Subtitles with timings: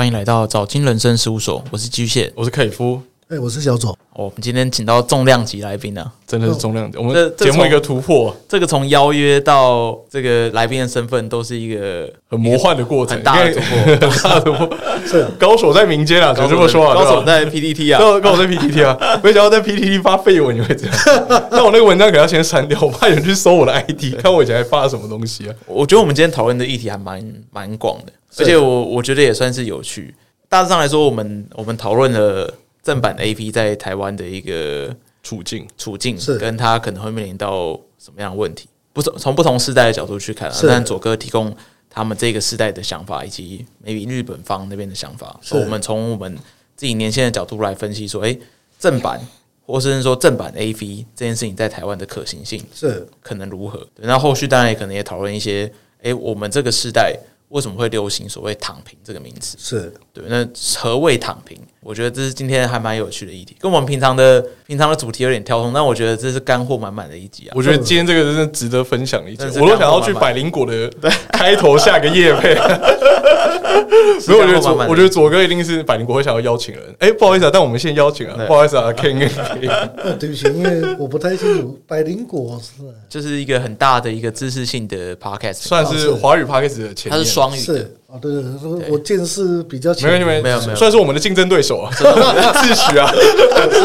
[0.00, 2.98] 欢迎来到早金人生事务所，我是居蟹，我是凯夫。
[3.28, 3.94] 哎，我是小左。
[4.14, 6.96] 我们今天请到重量级来宾呢，真的是重量级。
[6.96, 14.78] 我们节目一个突破，这个从邀约到这个来宾的身份，都是一个很魔幻的过程，很大的突破，很大的突破。
[15.06, 20.96] 是高手在民间啊，就这么说啊，高手在 PPT 啊，高手在 PPT 啊， 没想到在 PPT 发废文你会这样。
[21.52, 25.54] 那我那个文章可能要先删掉，我怕有人去搜我的 ID，看我以前还发了什么东西啊。
[25.66, 27.22] 我觉得我们今天讨论的议题还蛮
[27.52, 30.14] 蛮广的，而且我我觉得也算是有趣。
[30.48, 32.54] 大致上来说，我们我们讨论了。
[32.82, 38.70] 正版 A P 在台湾的一个处境，处境是跟他可能会面临到什么样的问题？
[38.94, 41.54] 不从从不同世代的角度去看，啊，但左哥提供
[41.90, 45.38] 他们这个世代的想法，以及 maybe 日本方那边的想法。
[45.42, 46.34] 所以我们从我们
[46.74, 48.34] 自己年轻的角度来分析，说，哎，
[48.78, 49.20] 正版
[49.66, 53.86] 或是说正版 A P 这件事情在台湾的可行性是可能如何？
[53.96, 55.70] 那后续当然也可能也讨论一些，
[56.02, 57.14] 哎，我们这个时代。
[57.50, 59.56] 为什么会流行所谓“躺平”这个名词？
[59.60, 60.24] 是对。
[60.28, 60.48] 那
[60.78, 61.56] 何谓“躺平”？
[61.82, 65.72] 我觉得这是今天还蛮有趣的议题，跟我们平常的平常的主题有点跳通。
[65.72, 67.52] 但我觉得这是干货满满的一集啊！
[67.56, 69.44] 我觉得今天这个真的值得分享一集。
[69.58, 70.90] 我都想要去百灵果的
[71.32, 72.54] 开头下个夜配。
[74.20, 76.82] 所以我觉得左，我觉得左哥一定是百灵国会想要邀请人。
[76.98, 79.18] 哎，不好意思啊，但我们先邀请啊，不好意思啊，Ken。
[80.18, 87.24] 对不起，因为我不太清楚百灵果是就是一个很大的一个知识性的 podcast，算是华语 podcast 的前面。
[87.24, 93.08] 双语是哦，对对对，我见识比较浅，没有没有没有没有，算是我们的竞争对手啊， 自诩啊，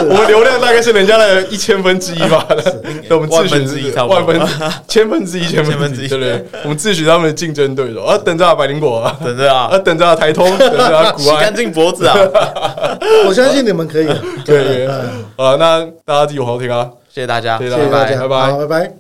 [0.10, 2.44] 我们流量大概是人家的一千分之一吧，
[3.12, 4.42] 我们自诩是万分
[4.88, 6.46] 千分之一 千分之一，对不对？
[6.64, 8.04] 我们自诩他们的竞争对手。
[8.04, 12.16] 啊，等着啊，百灵果啊，等着啊，啊，等着啊，台通， 等着啊，洗干净脖子啊，
[13.28, 14.08] 我相信你们可以，
[14.44, 18.94] 对，啊，那大家记得好好听啊，谢谢大家，谢谢大家，拜拜，拜拜。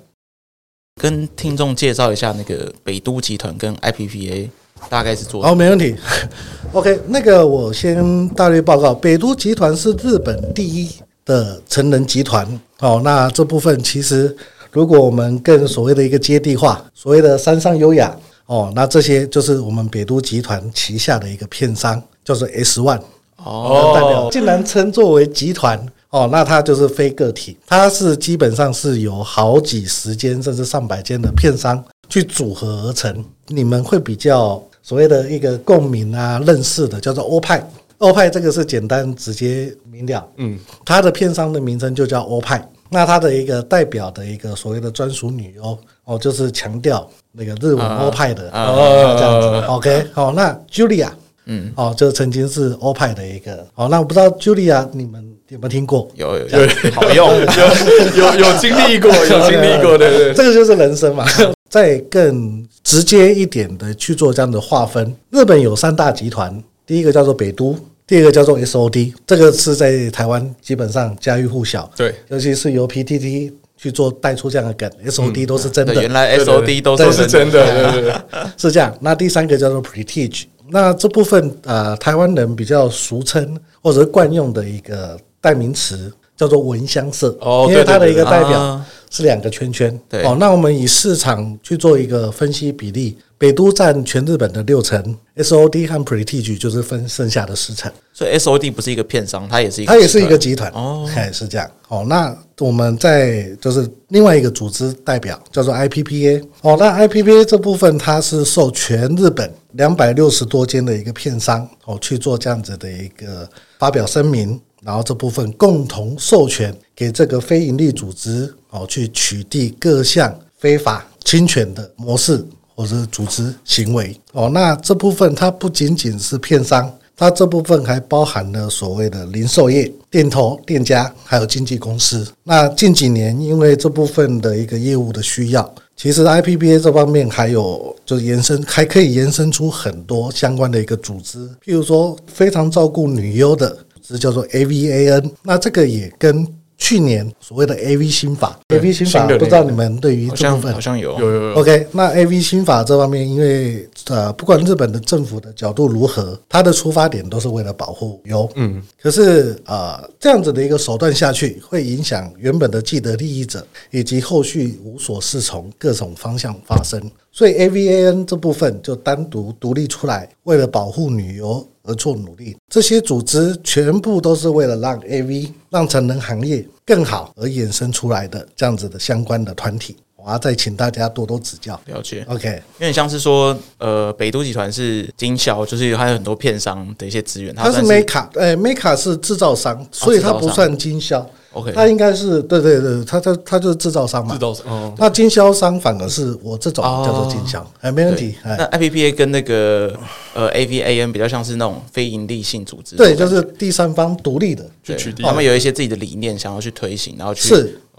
[1.01, 4.49] 跟听众介绍一下那个北都集团跟 IPPA
[4.89, 5.95] 大概是做好，没问题。
[6.73, 10.89] OK，那个我先大略报告，北都集团是日本第一
[11.25, 12.47] 的成人集团。
[12.79, 14.35] 哦，那这部分其实
[14.71, 18.15] 如果我们更所谓的一个接地化，所谓的山上优雅，
[18.45, 23.01] 哦，那这些就是我们北都集团旗下的一个片商，叫做 S One。
[23.37, 25.83] 哦，代表竟然称作为集团。
[26.11, 33.23] 哦，那它就是非个体，它是基本上是有好几十间甚至上百间的片商去组合而成。
[33.47, 37.67] 你们会比较所谓的一个共鸣啊，认识的叫做欧派，
[37.99, 40.27] 欧派这个是简单直接明了。
[40.37, 42.67] 嗯，它的片商的名称就叫欧派。
[42.89, 49.67] 那它的一个代表的一个所谓的专属女优哦，就是强调那个日文欧派的哦，这样子。
[49.67, 51.09] OK，好，那 Julia，
[51.45, 53.65] 嗯，哦，就曾经是欧派的一个。
[53.75, 55.23] 哦，那我不知道 Julia 你们。
[55.49, 56.07] 有没有听过？
[56.15, 61.23] 有有有， 好用，有有有经历过，有经历过，对对，这个就是人生嘛。
[61.69, 67.75] 再更直接一点的去做这样的划分，日本有三大集团，第一个叫做北都，
[68.07, 71.89] 第二个叫做 SOD，这个是在台湾基本上家喻户晓。
[71.95, 75.93] 对，尤其是由 PTT 去做带出这样的梗，SOD 都是真的。
[75.95, 78.13] 原来 SOD 都是真的，对 对，
[78.57, 78.95] 是这样。
[79.01, 85.17] 那第三个叫做 Prestige，那这部分呃，台湾人比较俗称或者是惯用的一个。
[85.41, 89.97] 代名词叫做闻香色，哦，因为它的一个代表是两个圈圈。
[90.09, 97.89] 对，哦，那我们以市场去做一个分析比例，北都占全日本的六成，SOD 和 Prestige 就是分剩下的四成。
[98.11, 101.69] 所以 SOD 不是一个片商，它也是一个，它也是一个集团哦，还是这样。
[101.87, 106.43] 哦，那我们在就是另外一个组织代表叫做 IPPA。
[106.61, 113.47] 哦，那 IPPA 这部分它是受全日本两百六十多间的一个片商哦去做这样子的一个
[113.79, 114.59] 发表声明。
[114.85, 124.47] 然后这部分共同授权给这个非营利组织哦，去取缔各项非法侵权的模式或者组织行为哦。
[124.53, 132.27] 那这部分它不仅仅是片商，它这部分还包含了所谓的零售业、店头、店家，还有经纪公司。
[132.43, 143.75] 那近几年因为这部分的一个业务的需要，其实 IPPA 这方面还有就延伸，还可以延伸出很多相关的一个组织，譬如说非常照顾女优的。
[144.07, 146.47] 这叫做 AVAN，那这个也跟
[146.77, 151.53] 去年所谓的 AV 新法，AV 新法不知道你们对于这部分好像有有有有。
[151.55, 158.49] OK，那 AV 新法这方面，因为呃，不管日本的政府的角度如何，它的出发点都是为了保护优。
[158.55, 167.01] 嗯，可是呃，这样子的一个手段下去，会影响原本的既得利益者，以及后续无所适从各种方向发生。
[167.31, 171.67] 所以 AVAN 这部分就单独独立出来，为了保护女优。
[171.87, 179.95] 而做努力，这些组织全部都是为了让 AV 让成人行业更好而衍生出来的这样子的相关的团体。
[180.25, 181.79] 我要再请大家多多指教。
[181.85, 187.53] 了解，OK，因为像是说，呃，北都集团是经销，就是还有很多片商的一些资源。
[187.53, 191.29] 它是，Meka 是制造商，所以它不算经销。
[191.55, 194.33] OK，它应该是对对对，他他他就是制造商嘛。
[194.33, 198.35] 制造商，哦，那经销商反而是我这种叫做经销，哎，没问题。
[198.43, 199.97] 那 IPPA 跟那个
[200.33, 207.49] 呃 AVAN 比较像是那种非营利性组织，对，就是第三方独立的，去取缔，他们有一些自己的理念想要去推行，然后去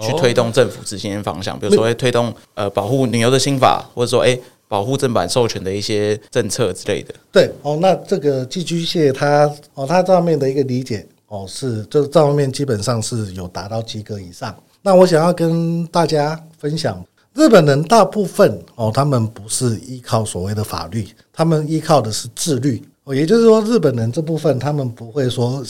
[0.01, 4.39] 去推动政府执行的方向，比如说会推动呃保护女优的新法，或者说哎
[4.69, 7.15] 保护正版授权的一些政策之类的。
[7.33, 11.07] 对，哦，那这个寄居蟹它哦它上面的一个理解。
[11.29, 14.55] 哦，是，就是这方面基本上是有达到及格以上。
[14.83, 22.83] 那我想要跟大家分享，日本人大部分哦，他们不是依靠所谓的法律，他们依靠的是自律。
[23.05, 25.65] 哦，也就是说，日本人这部分他们不会说。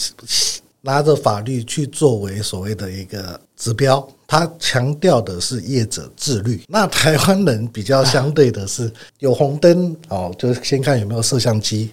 [0.81, 6.61] 拿着法律去作为所谓的一个指标，他强调的是业者自律。
[6.67, 8.89] 那台湾人比较相对的是
[9.19, 11.91] 有红灯哦，就先看有没有摄像机，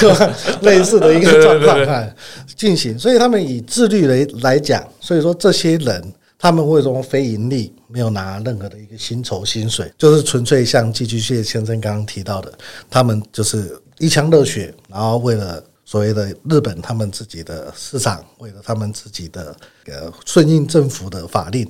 [0.62, 2.14] 类似的一个状况看
[2.56, 2.98] 进行。
[2.98, 12.52] 所以他们以自律来来讲，所以说这些人他们为什么非盈利，没有拿任何的一个薪酬薪水，就是纯粹像寄居蟹先生刚刚提到的，
[12.90, 15.62] 他们就是一腔热血，然后为了。
[15.88, 19.56] 所谓的日本，他们自己的市场，为了他们自己的
[19.86, 21.66] 呃顺应政府的法令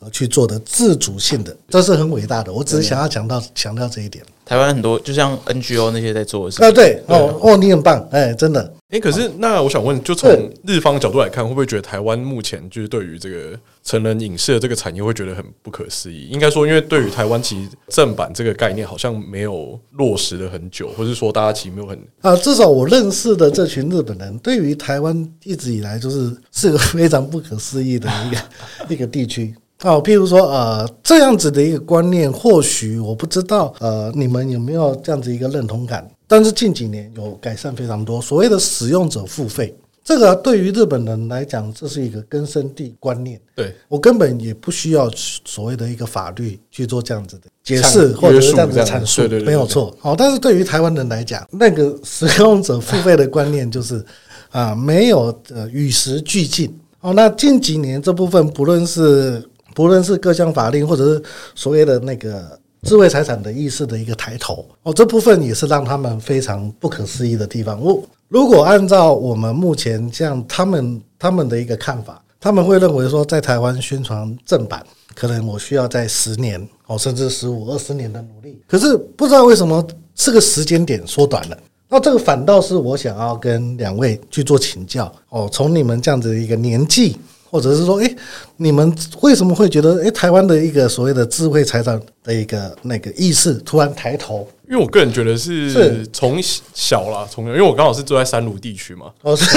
[0.00, 2.52] 而去做的自主性的，这是很伟大的。
[2.52, 4.22] 我只是想要强调强调这一点。
[4.44, 8.70] 台湾很多就像 NGO 那些在做的事啊，对哦哦，你很棒，哎，真的。
[8.94, 10.30] 哎，可是那我想问，就从
[10.64, 16.28] 日方角度来看，会不会觉得台湾目前就是对于这个成人影视的这个产业会觉得很不可思议？
[16.28, 28.40] 应该说，因为对于台湾其实正版这个概念好像没有落实了很久，或是说大家其实没有很啊，至少我认识的这群日本人，对于台湾一直以来就是 是个非常不可思议的一个
[28.94, 29.52] 一个地区。
[29.82, 36.08] 哦，譬如说，呃，这样子的一个观念，或许我不知道，呃，你们有没有这样子一个认同感？
[36.34, 38.20] 但是近几年有改善非常多。
[38.20, 39.72] 所谓的使用者付费，
[40.02, 43.40] 这个对于日本人来讲，这是一个根深蒂观念。
[43.54, 45.08] 对，我根本也不需要
[45.44, 49.96] 所谓的一个法律去做这样子的解释，或者是这样子的阐述，没有错。
[50.00, 54.04] 好，但是对于台湾人来讲，那个使用者付费的观念就是
[54.50, 56.76] 啊，没有呃与时俱进。
[57.00, 59.40] 哦，那近几年这部分，不论是
[59.72, 61.22] 不论是各项法令，或者是
[61.54, 67.80] 所谓的那个智慧财产的意识的一个抬头，哦，这部分也是让他们非常不可思议的地方。
[67.80, 74.84] 我如果按照我们目前这样他们他们的一个看法，他们会认为说，在台湾宣传正版，
[75.14, 78.60] 可能我需要在十年哦，甚至十五二十年的努力。
[78.68, 79.84] 可是不知道为什么
[80.14, 81.56] 这个时间点缩短了，
[81.88, 87.16] 那这个反倒是我想要跟两位去做请教哦，从你们这样子的一个年纪。
[87.54, 88.16] 或者是说，哎，
[88.56, 94.44] 你们为什么会觉得，哎，台湾的一个所谓的智慧财产的一个那个意识突然抬头？
[94.74, 99.56] 因为我个人觉得是从小啦，从小，因为我刚好是住在三鲁地区嘛，哦，是，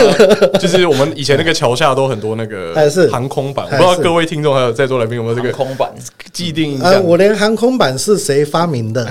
[0.59, 2.71] 就是我们以前那个桥下都很多那个
[3.09, 5.91] 航空板，我不知道各位听众还有在座来宾有没有这个航空板。
[6.31, 6.79] 既定？
[6.83, 9.03] 呃，我连航空板是谁发明的，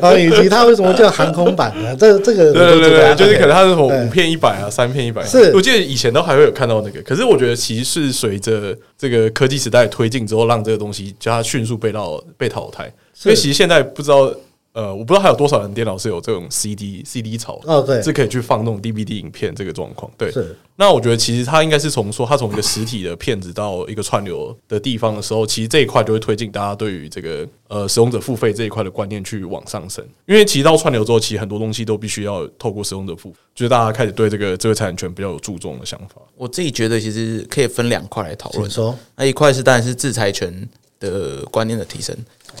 [0.00, 1.94] 啊， 以及它为什么叫航空板呢？
[1.94, 5.52] 这这个，对对对，就是可能它是什么五片一百啊，三片一百，是。
[5.54, 14.28] 我记得以前都还会有看到那个，可是我觉得其实是随着这个科技时代推进之后，让这个东西叫它迅速被到被淘汰，所以其实现在不知道。
[14.72, 20.10] 呃，我不知道还有多少人电脑是有这种 CD CD 槽哦，对，是可以去放那种 DVD 影片这个状况。
[20.16, 20.56] 对，是。
[20.76, 30.02] 那我觉得其实它应该是从说，它从一个实体的片子到一个串流的地方的时候，其实这一块就会推进大家对于这个呃使用者付费这一块的观念去往上升。
[30.24, 36.22] 因为其实到串流之后，其实很多东西都必须要透过使用者付，就是大家开始对这个智慧财产权比较有注重的想法。
[36.34, 38.70] 我自己觉得其实可以分两块来讨论。
[38.70, 40.66] 说，那一块是当然是制裁权
[40.98, 42.16] 的观念的提升。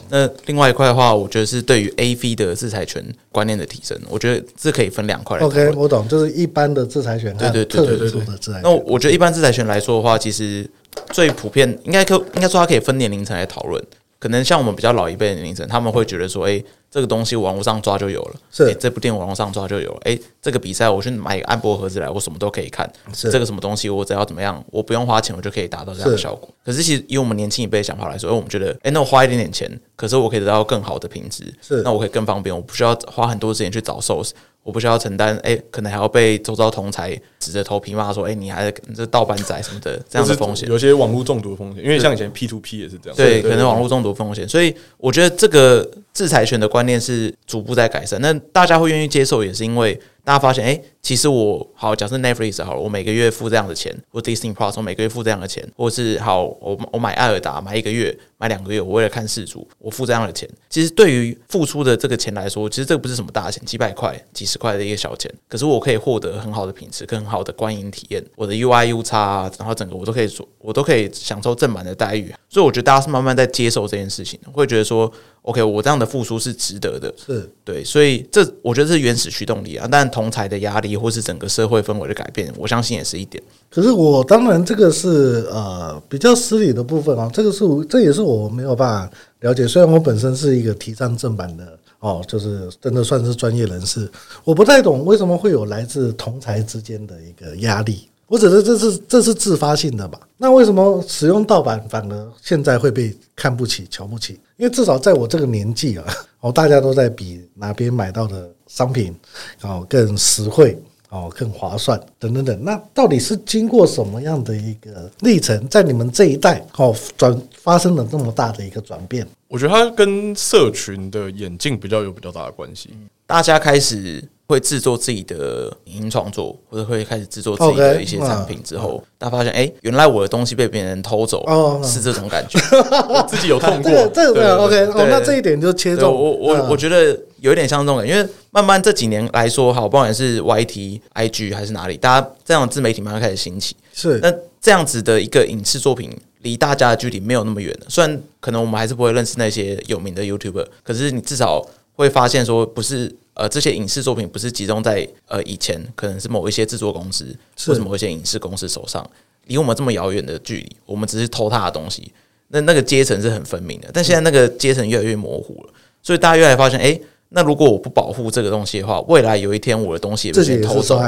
[0.08, 5.44] 那另外一块的话，我觉得是对于 AV 的制裁权观念的提升，我觉得这可以分两块来。
[5.44, 8.54] OK，我懂，就是一般的制裁权，对对对对对对。
[8.62, 10.68] 那我觉得一般制裁权来说的话，其实
[11.10, 13.82] 最普遍应该可应该说它可以分年龄层来讨论。
[14.22, 16.62] 可能像我们比较老一辈的年龄层，他们会觉得说，哎。
[16.92, 20.00] 这个东西网络上抓就有了，是、欸、这部电影网络上抓就有了。
[20.04, 22.86] 哎、欸，这个比赛我去买一个安博盒子来，我什么都可以看。
[23.14, 26.50] 是这个什么东西，我只要怎么样，我不用花钱，我就可以达到这样的效果。
[26.50, 34.32] 是可是其实以我们年轻一辈的想法来说，哎，我们觉得，哎、欸，那我花一点点钱，可是我可以得到更好的品质，是那我可以更方便，我不需要花很多时间去找 source。
[34.62, 60.48] 我不需要承担，哎，可能还要被周遭同才指着头皮骂说，哎，你还这盗版仔什么的 这样的风险，有些网络中毒的风险，因为像以前 P to P 也是这样，对，可能网络中毒风险，所以我觉得这个制裁权的观念是逐步在改善，那大家会愿意接受，也是因为大家发现，哎，其实我好，假设 Netflix 好了，我每个月付这样的钱，或 Disney Plus 我每个月付这样的钱，或是好，我我买艾尔达买一个月，买两个月，我为了看世足，我付这样的钱。
[60.70, 72.32] 其实对于付出的这个钱来说，其实这个不是什么大钱，几百块、几十块的一个小钱，可是我可以获得很好的品质、更好的观影体验，我的 UI、UX，然后整个我都可以做，我都可以享受正版的待遇。
[72.48, 75.12] 所以我觉得大家是慢慢在接受这件事情，会觉得说。
[75.42, 79.88] OK，我这样的付出是值得的，是对，所以这我觉得是原始驱动力啊。
[79.90, 83.42] 但同侪的压力或是整个社会氛围的改变，我相信也是一点。
[83.70, 89.66] 可是我当然这个是呃比较失礼的部分啊，这个是这也是我没有办法了解。
[89.66, 94.10] 虽然我本身是一个提倡正版的哦，就是真的算是专业人士，
[94.44, 98.08] 我不太懂为什么会有来自同才之间的一个压力。
[98.32, 100.18] 我只是这是这是自发性的吧？
[100.38, 104.40] 那为什么使用盗版反而现在会被看不起、瞧不起？
[104.56, 106.04] 因为至少在我这个年纪啊，
[106.40, 109.14] 哦，大家都在比哪边买到的商品
[109.60, 112.64] 哦更实惠哦更划算等等等。
[112.64, 119.28] 那到底是经过什么样的一个历程，在你们这一代哦转发生了这么大的一个转变？
[119.46, 122.96] 我觉得它跟社群的演进比较有比较大的关系。
[123.26, 124.26] 大家开始。
[124.52, 131.42] 会制作自己的影音创作，或者会开始制作自己的一些产品之后，大家发现，哎，原来我的东西被别人偷走，
[131.82, 132.58] 是这种感觉，
[133.26, 133.90] 自己有痛过。
[133.90, 136.12] 这个这个 OK，哦，那这一点就切中。
[136.12, 143.74] 我我我觉得有一点像这种感觉，因为慢慢这几年来说，好，不管是 YT、IG 还是哪里，大家这样的自媒体慢慢开始兴起。
[143.94, 144.30] 是那
[144.60, 146.10] 这样子的一个影视作品，
[146.42, 147.86] 离大家的距离没有那么远了。
[147.88, 153.14] 虽然可能我们还是不会认识那些有名的 YouTuber，可是你至少会发现说，不是。
[153.34, 157.34] 呃，这些影视作品不是集中在呃以前可能是某一些制作公司
[157.64, 159.02] 或者某一些影视公司手上，
[159.46, 162.12] 离我们这么遥远的距离，我们只是偷他的东西，
[162.48, 163.88] 那那个阶层是很分明的。
[163.90, 165.72] 但现在那个阶层越来越模糊了，
[166.02, 171.00] 所以大家越来越发现，哎，那如果我不保护这个东西的话，未来有一天我的东西也被偷走。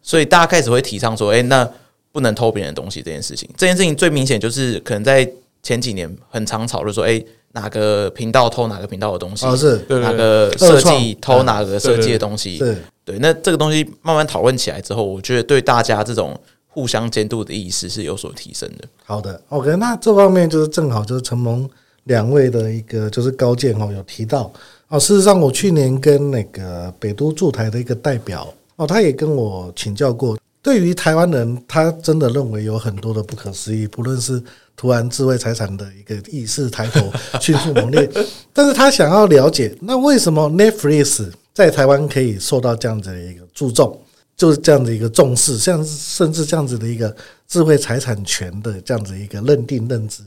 [0.00, 1.70] 所以大家开始会提倡说，哎，那
[2.10, 3.46] 不能偷别人的东西这件事情。
[3.54, 5.30] 这件事情最明显就是可能在
[5.62, 7.22] 前几年很常吵，就说，哎。
[7.52, 9.46] 哪个频道偷哪个频道的东西？
[9.46, 12.58] 哦，是哪个设计偷哪个设计的东西？
[12.58, 18.84] 对对，那这个东西慢慢讨论起来之后，我觉得对大家这种互相监督的意识是有所提升的。
[19.04, 21.68] 好的，OK，那这方面就是正好就是承蒙
[22.04, 24.52] 两位的一个就是高见哦，有提到
[24.88, 24.98] 哦。
[24.98, 34.42] 事实上，我去年跟那个北都驻台的一个代表哦，他也跟我请教过，对于台湾人，他真的认为有很多的不可思议，不论是。
[34.74, 38.06] 突然，智慧财产的一个意识抬头，迅速猛烈。
[38.52, 43.98] 但是他想要了解，那为什么 Netflix 在台湾可以受到这样子的一个注重，
[44.36, 47.16] 就是这样的一个重视，像甚至这样子的一个
[47.48, 50.22] 智慧财产权的这样子一个认定认知，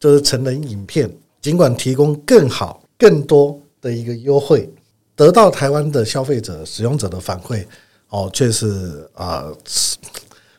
[0.00, 1.08] 就是成人影片，
[1.40, 4.68] 尽管提供更好、更多的一个优惠，
[5.14, 7.64] 得到台湾的消费者、使用者的反馈，
[8.14, 9.44] 哦，却是啊，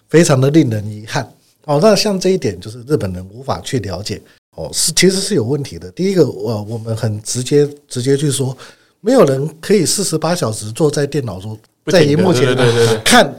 [0.10, 1.26] 非常的令人遗憾。
[1.64, 4.22] 哦，那像这一点就是日本人无法去了解
[4.58, 5.90] 哦，是其实是有问题的。
[5.92, 8.56] 第一个，我我们很直接直接去说，
[9.00, 12.54] 没有人可以四十八小时坐在电脑中，在荧幕前
[13.06, 13.34] 看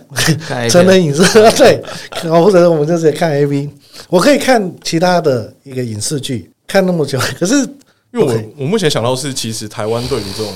[0.70, 1.82] 成人影视，对，
[2.22, 3.68] 或者我们就是看 AV，
[4.08, 7.18] 我可以看其他的一个影视剧，看那么久。
[7.38, 7.54] 可是，
[8.14, 10.52] 因为我我目前想到是，其实台湾对于这种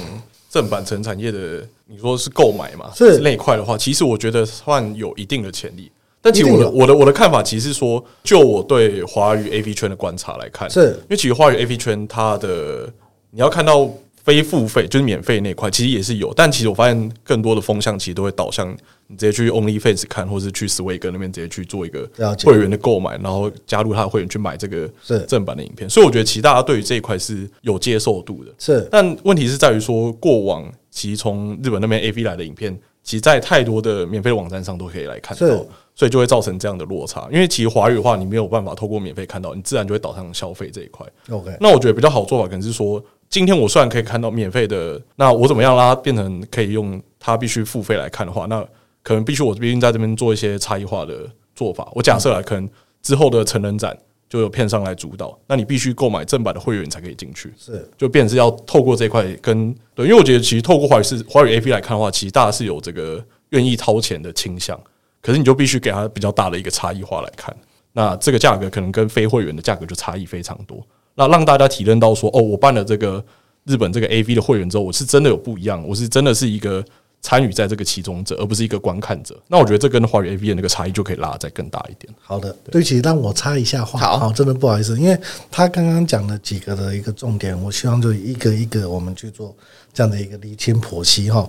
[0.50, 3.21] 正版成产业的，你说是购买嘛，是。
[3.21, 5.90] 那一块的话，其实我觉得算有一定的潜力。
[6.21, 10.88] 但其实我的我的我的看法，其实是说，就我对华语 AV 圈的观察来看，是。
[11.02, 12.92] 因为其实华语 AV 圈它的
[13.30, 13.88] 你要看到
[14.22, 16.32] 非付费就是免费那块，其实也是有。
[16.34, 18.70] 但其实我发现更多的风向其实都会导向
[19.06, 22.08] 你直接去 OnlyFans 看，或是去 Swag 那边直接去做一个
[22.44, 24.90] 会员的购买，然后加入他的会员去买这个
[25.26, 25.88] 正版的影片。
[25.88, 28.52] 所以我觉得其实大家对于这一块是有接受度的。
[28.58, 35.66] 是，但问题是在于说，过往其实从日本那边 AV 来的影片，其实在太多的免费的网站上都可以来看到。
[35.92, 41.06] 所以就会造成这样的落差，因为其实华语的话，你没有办法透过免费看到，你自然就会导向消费这一块。
[41.28, 48.60] OK，那我觉得比较好做法可能是说，今天我虽然可以看到免费的，那我怎么样让它变成可以用它必须付费来看的话，那
[49.04, 51.88] 可能必须我这边在这边做一些差异化的做法。
[51.94, 52.68] 我假设啊，可能
[53.00, 53.96] 之后的成人展
[54.28, 64.76] 就有片商来主导，那你必须购买正版的会员才可以进去，是就变成是要透过这块跟对，因为我觉得其实透过华语是华语 A P 来看的话，其实大家是有这个愿意掏钱的倾向。
[65.22, 67.54] 可是你就必须给它比较大的一个差异化来看，
[67.92, 70.84] 那这个价格可能跟非会员的价格就差异非常多。
[71.14, 73.23] 那让大家体认到说，哦，我办了这个
[73.64, 76.85] 日本这个 AV 的会员之后，我是真的有不一样，我是真的是一个
[77.21, 79.38] 参与在这个其中者，而不是一个观看者。
[79.49, 82.12] 那我觉得这跟华语 AV 的那个差异就可以拉得再更大一点。
[82.23, 85.19] 好的，对不起，让我插一下话，好，好，真的不好意思，因为
[85.50, 89.55] 他刚刚讲了几个的一个重点，我希望就一个一个我们去做
[89.93, 91.49] 这样的一个厘清剖析哈。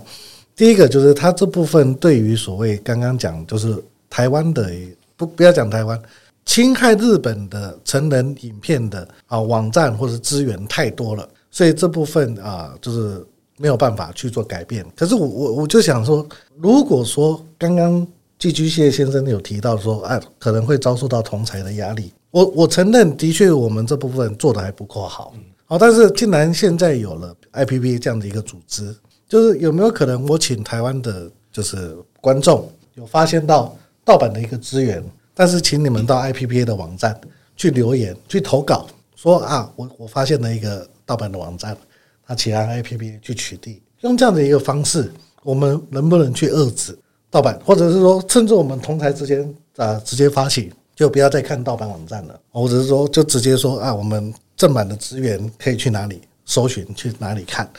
[0.54, 3.74] 第一个就是他这部分对于所谓刚刚讲，就是
[4.10, 4.70] 台湾的
[5.16, 5.98] 不不要讲台湾
[6.44, 13.24] 侵害日本的成人影片的啊网站或者资源太多了，所以这部分啊就是
[13.58, 14.84] 没有办法去做改变。
[14.96, 16.26] 可是我我我就想说，
[16.58, 18.06] 如果说刚刚
[18.38, 25.32] 寄居蟹先生有提到说，啊可能会遭受到同侪的压力，我我承认的确我们这部分做的还不够好。
[25.66, 28.94] 好，但是既然现在有了 IPPA 这样的一个组织。
[29.28, 35.02] 就是有没有可能，我请台湾的，就是观众有发现到盗版的一个资源，
[35.34, 37.18] 但是请你们到 IPPA 的网站
[37.56, 38.86] 去留言、去投稿，
[39.16, 41.76] 说啊，我我发现了一个盗版的网站，
[42.26, 45.12] 那请让 IPPA 去取缔，用这样的一个方式，
[45.42, 46.98] 我们能不能去遏制
[47.30, 57.70] 盗版，或者是说，趁着我们同台之间啊，直接发起，就不要再看盗版网站了，或者是说，就直接说啊，我们正版的资源可以去哪里搜寻，去哪里看。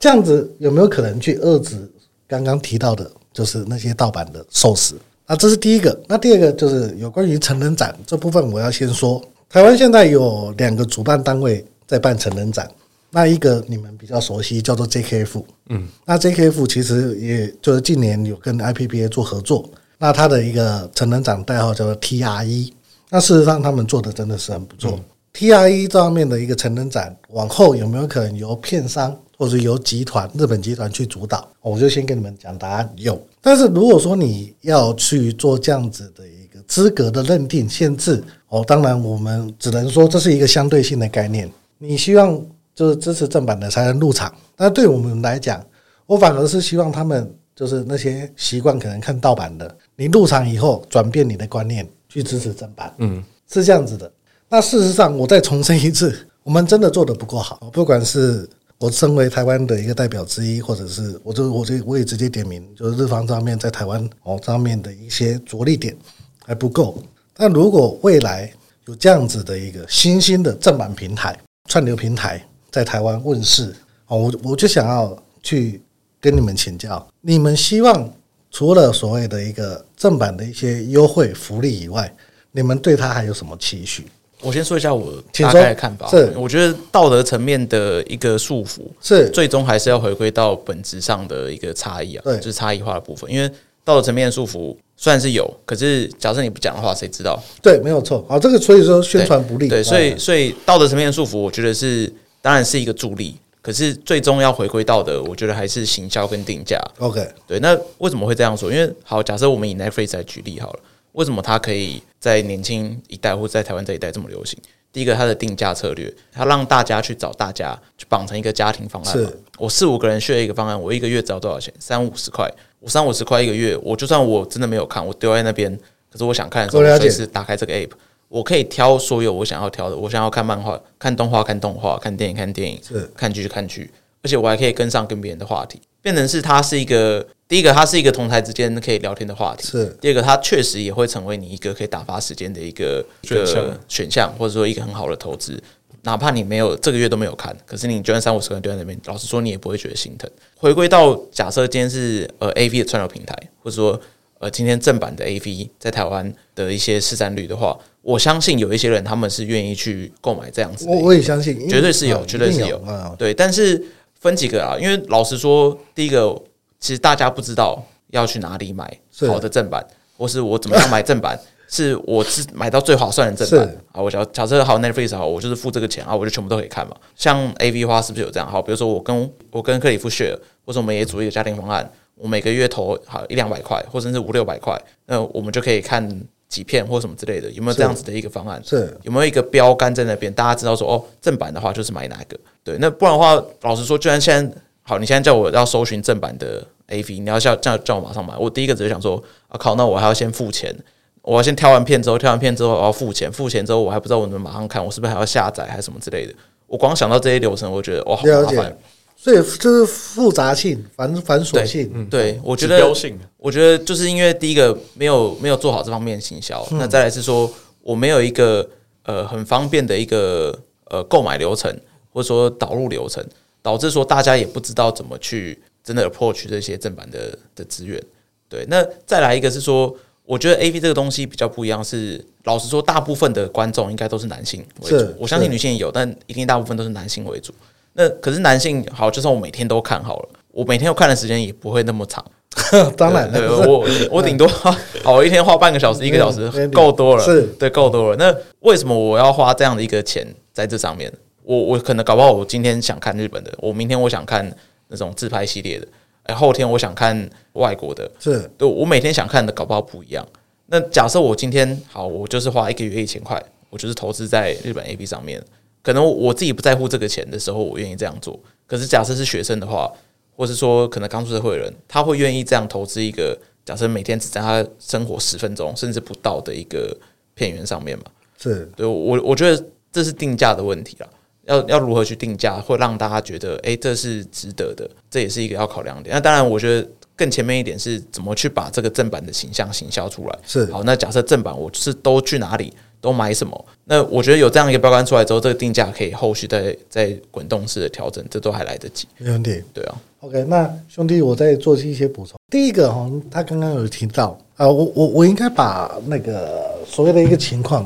[0.00, 1.90] 这样子有没有可能去遏制
[2.26, 4.96] 刚刚提到的，就是那些盗版的受死？
[5.28, 5.96] 那这是第一个。
[6.08, 12.68] 那第二个就是有关于成人展这部分，我要先说，台湾现在有两个主办单位在办成人展。
[13.10, 15.42] 那一个你们比较熟悉，叫做 JKF。
[15.68, 19.68] 嗯，那 JKF 其实也就是近年有跟 IPPA 做合作。
[19.98, 22.72] 那它的一个成人展代号叫做 TRE。
[23.10, 24.98] 那事实上他们做的真的是很不错。
[25.34, 29.16] TRE 这方面的一个成人展，往后有没有可能由片商？
[29.38, 33.18] 或者由集团日本集团去主导，我就先跟你们讲答案有。
[33.40, 41.48] 但是如果说你要去做这样子的一个资格的认定限制，哦，当然我们只能说这是一个相对性的概念。
[41.78, 45.64] 你希望就是支持正版的才能入场，那对我们来讲，
[46.04, 54.10] 我反而是希望他们就是那些习惯可能看盗版的，你入场以后转变你的观念去支持正版，嗯，是这样子的。
[54.48, 58.48] 那事实上，我再重申一次，我们真的做的不够好，不管是。
[58.78, 65.96] 我身为台湾的一个代表之一，或者是我就我就我也直接点名，就是日方方面在台湾哦上面的一些着力点
[66.44, 67.02] 还不够。
[67.34, 68.52] 但如果未来
[68.86, 71.36] 有这样子的一个新兴的正版平台、
[71.68, 73.74] 串流平台在台湾问世
[74.06, 75.82] 哦，我我就想要去
[76.20, 78.08] 跟你们请教，你们希望
[78.52, 82.12] 除了所谓的一个正版的一些优惠福利以外，
[82.52, 84.06] 你们对它还有什么期许？
[84.42, 86.08] 我先说一下我大概的看法。
[86.08, 93.30] 是，我觉得道德层面的一个束缚是最终还是要回归到本质上的一个差异啊，对，就是差异化的部分。
[93.30, 93.50] 因为
[93.84, 97.42] 道德层面的束缚虽然是有，可是假设你不讲的话，谁知道？
[97.60, 98.24] 对，没有错。
[98.28, 99.68] 好，这个所以说宣传不利。
[99.68, 106.80] 对，所以所以道德层面的束缚，我觉得是当然是一个助力，可是最终要回归到的，我觉得还是行销跟定价。
[106.98, 107.58] OK，对。
[107.60, 108.70] 那为什么会这样说？
[108.72, 110.80] 因为好，假设我们以 Netflix 来举例好了。
[111.18, 114.56] 为什么它可以在年轻一代或者在台湾这一代这么流行？
[114.92, 119.12] 第一个，它的定价策略，它让大家去找大家，去绑成一个家庭方案。
[119.12, 119.28] 是
[119.58, 121.74] 我四五个人学一个方案，我一个月只要多少钱？
[121.80, 122.48] 三五十块。
[122.78, 125.76] 我三五十块一个月，我就算我真的没有看，我丢在那边，
[126.08, 127.90] 可是我想看的时候，我随时打开这个 app，
[128.28, 129.96] 我可以挑所有我想要挑的。
[129.96, 133.90] 我想要看漫画、看动画、看动画、看电影、看电影，是看剧看剧，
[134.22, 137.26] 而且我还可以跟上跟别人的话题，变成是它是一个。
[137.48, 139.66] 第一个，它是一个同台之间可以聊天的话题。
[139.66, 139.86] 是。
[140.02, 145.58] 第二个，它确实也会成为你一个可以打发时间的一个选项，选项或者说一个很好的投资。
[146.02, 150.30] 哪怕你没有这个月都没有看，可是你就算三五十个人丢在那边，老实说你也不会觉得心疼。
[150.58, 153.98] 回归到假设今天是呃 AV 的串流平台，或者说
[154.40, 160.92] 呃今天正版的 AV 在台湾的一些市占率的话，我相信有一些人他们是愿意去购买这样子的。
[160.92, 163.16] 我我也相信，绝对是有，绝对是有。
[163.18, 163.82] 对，但是
[164.18, 164.76] 分几个啊？
[164.80, 166.40] 因为老实说，第一个。
[166.80, 167.76] 其实大家不知道
[168.10, 168.88] 要去哪里买
[169.26, 169.84] 好的正版，
[170.16, 171.36] 或是我怎么样买正版，
[171.68, 174.00] 是我是买到最划算的正版啊。
[174.00, 176.94] 我假假设好 Netflix 好，我就是付这个钱啊，我就全部都可以看嘛。
[177.16, 178.48] 像 AV 花是不是有这样？
[178.48, 186.08] 好，比如说我跟我跟克里夫 share，或者我们也组一个家庭方案，我每个月投好一两百块，或者是五六百块，那我们就可以看
[186.48, 187.50] 几片或什么之类的。
[187.50, 188.62] 有没有这样子的一个方案？
[188.64, 190.32] 是有没有一个标杆在那边？
[190.32, 192.38] 大家知道说哦，正版的话就是买哪个？
[192.64, 194.56] 对，那不然的话，老实说，居然现在。
[194.82, 198.34] 好，你现在叫我要搜寻正版的 AV，你要叫叫叫我马上买。
[198.38, 200.74] 我第一个只是想说，啊靠，那我还要先付钱，
[201.20, 206.32] 我要先挑完片之后，挑完片之后我要付钱，付钱之后我还不知道我能马上看，我是不是还要下载还是什么之类的？
[206.66, 208.74] 我光想到这些流程，我觉得哇，好麻烦。
[209.20, 211.90] 所以就是复杂性、繁繁琐性。
[211.92, 212.88] 嗯，对，我觉得，
[213.36, 217.52] 我觉得就是因为第一个没有没有做好这方面的行销，嗯、那再来是说
[217.82, 218.66] 我没有一个
[219.02, 221.76] 呃很方便的一个呃购买流程，
[222.12, 223.26] 或者说导入流程。
[223.60, 228.00] 导致说大家也不知道怎么去真的 approach 这些正版的的资源，
[228.48, 228.64] 对。
[228.68, 235.14] 那再来一个是说，我觉得 AV 这个东西比较不一样，是老实说，大部分的观众应该都是男性为主。
[235.18, 237.52] 我相信女性也有，但一定大部分都是男性为主。
[237.98, 242.24] 那可是男性好，就算我每天都看好了，我每天要看的时间也不会那么长。
[242.96, 244.46] 当然，对 我我顶多
[245.02, 248.16] 好一天花半个小时一个小时够多了，是对够多了。
[248.16, 251.12] 那为什么我要花这样的一个钱在这上面？
[251.42, 254.48] 我我可能搞不好，我今天想看日本的，我明天我想看
[254.86, 255.88] 那种自拍系列的，
[256.24, 260.24] 哎，后天我想看外国的，是对我每天想看的搞不好不一样。
[260.66, 265.42] 那假设我今天好，我就是花一个月一千块，我就是投资在日本 A P 上面。
[265.88, 268.38] 可能我自己不在乎这个钱的时候，我愿意这样做。
[268.66, 269.90] 可是假设是学生的话，
[270.36, 276.94] 或是说可能刚出社会的人，他会愿意这样投资一个假设每天只在他生活十分钟甚至不到的一个
[277.32, 278.04] 片源上面嘛？
[278.36, 281.08] 是对我我觉得这是定价的问题啦。
[281.46, 286.14] 要要如何去定价，会让大家觉得哎、欸，这是值得的，这也是一个要考量点。
[286.14, 290.38] 那当然，我觉得更前面一点是怎么去把这个正版的形象行销出来。
[290.46, 292.74] 是好，那假设正版我是都去哪里？
[293.00, 293.64] 都买什么？
[293.84, 299.06] 那我觉得有这样一个标杆出来之后，这个定价可以后续再再滚动式的调整，这都还来得及。
[299.18, 299.62] 没问题。
[299.72, 299.96] 对啊。
[300.20, 302.36] OK，那兄弟，我再做一些补充。
[302.50, 307.84] 第一个哈，他刚刚有提到啊、呃，我我我应该把那个所谓的一个情况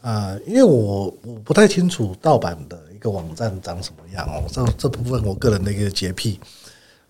[0.00, 6.40] 啊、呃，因为我我不太清楚盗版的一个网站长什么样哦，这这部分我个人的一个洁癖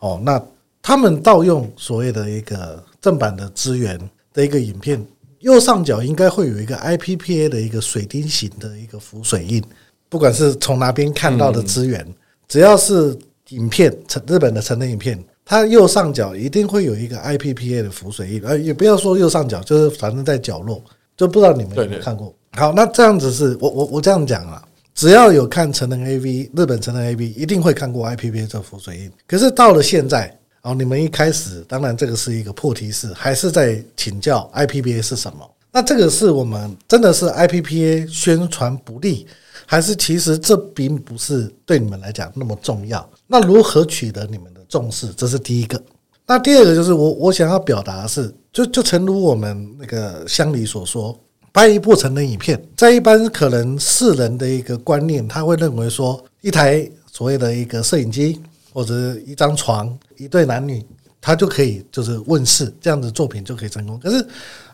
[0.01, 0.21] 哦。
[0.25, 0.43] 那
[0.83, 3.99] 他们盗用所谓的一个正版的资源
[4.35, 5.03] 的一个影片。
[5.41, 9.63] 右上角应该会有一个 IPPA 的一个水滴形的一个浮水印，
[10.09, 12.07] 不管是从哪边看到的资源，
[12.49, 13.17] 只要是
[13.51, 20.83] 影片成日本的成人影片，它右上角一定会有一个 IPPA 的浮水印，呃，也不要说右上角，就是反正在角落，
[21.17, 22.35] 就不知道你们有没有看过。
[22.53, 24.63] 好，那这样子是我我我这样讲啊，
[24.95, 29.13] 只要有看成人 AV，日本成人 AV 一定会看过 IPPA 这浮水印。
[29.27, 30.38] 可是到了现在。
[30.63, 35.49] 哦，你们一开始当然这个是一个破题式，还是在请教 IPPA 是什么？
[35.71, 39.27] 那这个是我们真的是 IPPA 宣传不力，
[39.67, 43.09] 还是其实这并不是对你们来讲那么重要？
[43.27, 45.09] 那如何取得你们的重视？
[45.13, 45.81] 这是第一个。
[46.27, 51.17] 那第二个就是我我想要表达的是，就就诚如我们那个乡里所说，
[51.53, 58.41] 拍一部成人影片，在一般可能世人的一个观念，他会认为说一台所谓的一个摄影机。
[58.79, 60.87] 或者一张床，一对男女，
[61.21, 63.99] 他就可以就是问世，这样的作品就可以成功。
[63.99, 64.25] 可是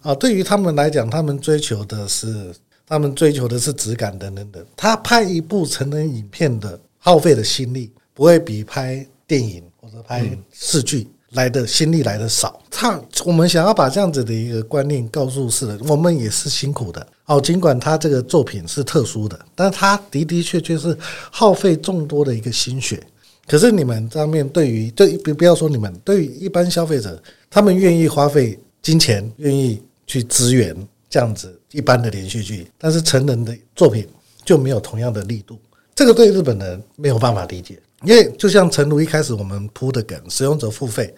[0.02, 2.54] 啊，对于他们来讲，他们追求的是，
[2.86, 4.62] 他们追求的是质感等等等。
[4.76, 12.60] 他拍一部成人影片的耗费的心力，不会比拍电影或者拍视剧来的心力来的少。
[12.70, 17.06] 他我们想要把这样子的一个观念告诉世人，我们也是辛苦的。
[17.24, 20.94] 哦，尽管他这个作品是特殊的，但他的的确确是
[21.30, 23.02] 耗费众多的一个心血。
[23.46, 30.74] 可是你们上面对于对不不要说你们对于一般消费者，他们愿意花费金钱，愿意去支援
[31.11, 34.09] 这样子一般的连续剧，但是成人的作品
[34.44, 35.59] 就没有同样的力度，
[35.94, 41.14] 这个对日本人没有办法理解，因为就像诚如一开始我们铺的梗，使用者付费，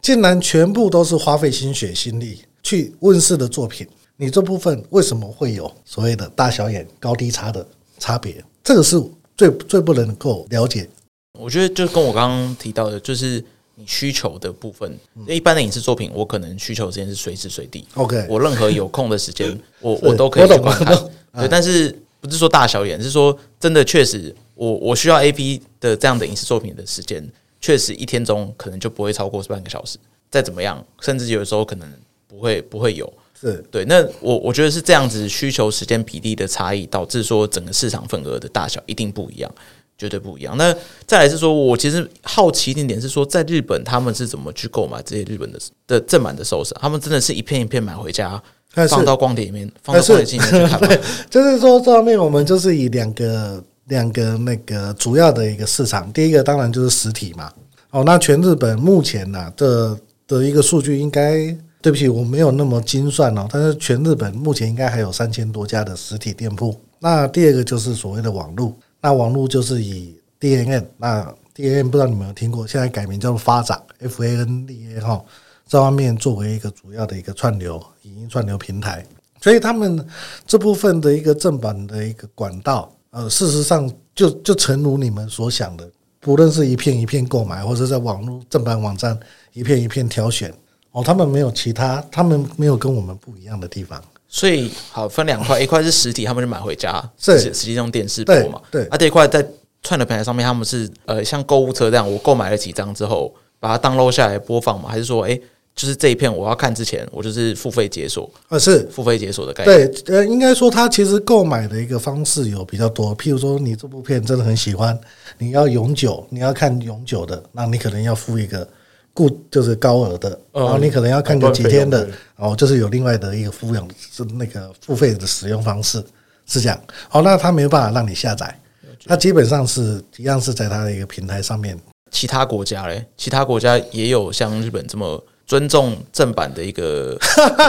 [0.00, 3.86] 竟然全部都是花费心血心力去问世的作品，
[4.16, 7.66] 你这部分为什么会有所谓的大小眼高低差的
[7.98, 8.42] 差别？
[8.64, 9.02] 这个是
[9.36, 10.88] 最最不能够了解。
[11.38, 13.42] 我觉得就跟我刚刚提到的，就是
[13.74, 14.98] 你需求的部分。
[15.26, 17.86] 一般的影视作品，我可能需求时间是随时随地。
[17.94, 20.96] OK，我任何有空的时间，我我都可以去观看。
[21.34, 27.26] 对，但是不是说大小眼，是说真的，确实，我我需要 A P 的这样的影视作品的时间，
[27.60, 29.98] 确实一天中可能就不会超过半个小时。
[30.30, 31.90] 再怎么样，甚至有的时候可能
[32.26, 33.10] 不会不会有。
[33.38, 33.84] 是对。
[33.84, 39.54] 那我我觉得是这样子需求时间比例的差异，导致说整个市场份额的大小一定不一样。
[39.98, 40.56] 绝对不一样。
[40.56, 40.74] 那
[41.06, 46.74] 再来是说，我其实好奇一点点是说，在日本他们是怎么去购买这些日本的的正版的寿司？
[46.80, 48.40] 他们真的是一片一片买回家，
[48.88, 50.96] 放到光碟里面，放到光碟机里面去看吗？
[51.30, 57.50] 就是说，这方面我们就是以两个两个那个主要的一个市场，第一个当然就是实体嘛。
[57.90, 66.74] 哦，那全日本目前呢的的一个数据，应该对不起，我没有那么精算哦，但是全日本目前应该还有三千多家的实体店铺。
[66.98, 68.74] 那第二个就是所谓的网络。
[69.06, 75.24] 那网络就是以 DNN，那 DNN 不知道你们有听过，现在改名叫做发展 FANDA 哈，
[75.64, 79.06] 这方面作为一个主要的一个串流影音串流平台，
[79.40, 80.04] 所以他们
[80.44, 85.88] 这部分的一个正版的一个管道，呃，事实上就就诚如你们所想的，
[86.18, 89.16] 不论是一片一片购买，或者在网络正版网站
[89.52, 90.52] 一片一片挑选，
[90.90, 94.02] 哦，他们没有其他，他们没有跟我们不一样的地方。
[94.28, 98.60] 所以好分两块，一块是实体，他们就买回家，是实际用电视播嘛。
[98.70, 99.46] 对，啊，这一块在
[99.82, 104.88] 串的平台上面，他们是呃像购物车这样，我购买了几张之后，把它 download 下来播放嘛？
[104.88, 105.40] 还是说，哎，
[105.74, 109.92] 就是这一片我要看之前，我就是付费解锁，呃，是付费解锁的概念。
[109.92, 113.16] 对，呃，应该说它其实购买的一个方式有比较多。
[113.16, 114.98] 譬如说，你这部片真的很喜欢，
[115.38, 118.66] 你要永久，你要看永久的，那你可能要付一个
[119.16, 120.38] 固，就是高额的。
[120.52, 126.04] 然后你可能要看个几天的，哦，就是有另外的一个付养是那个付费的使用方式，
[126.46, 126.78] 是这样。
[127.08, 128.60] 好，那他没有办法让你下载，
[129.06, 131.76] 它基本上是一样是在他的一个平台上面。
[132.10, 135.24] 其他国家嘞，其他国家也有像日本这么。
[135.46, 137.16] 尊重正版的一个，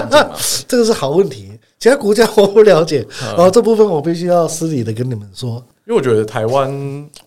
[0.67, 1.51] 这个是好问题。
[1.77, 5.63] 其他国家我不了解，然后这部分我必须要私底的跟你们说。
[5.85, 6.67] 因为我觉得台湾，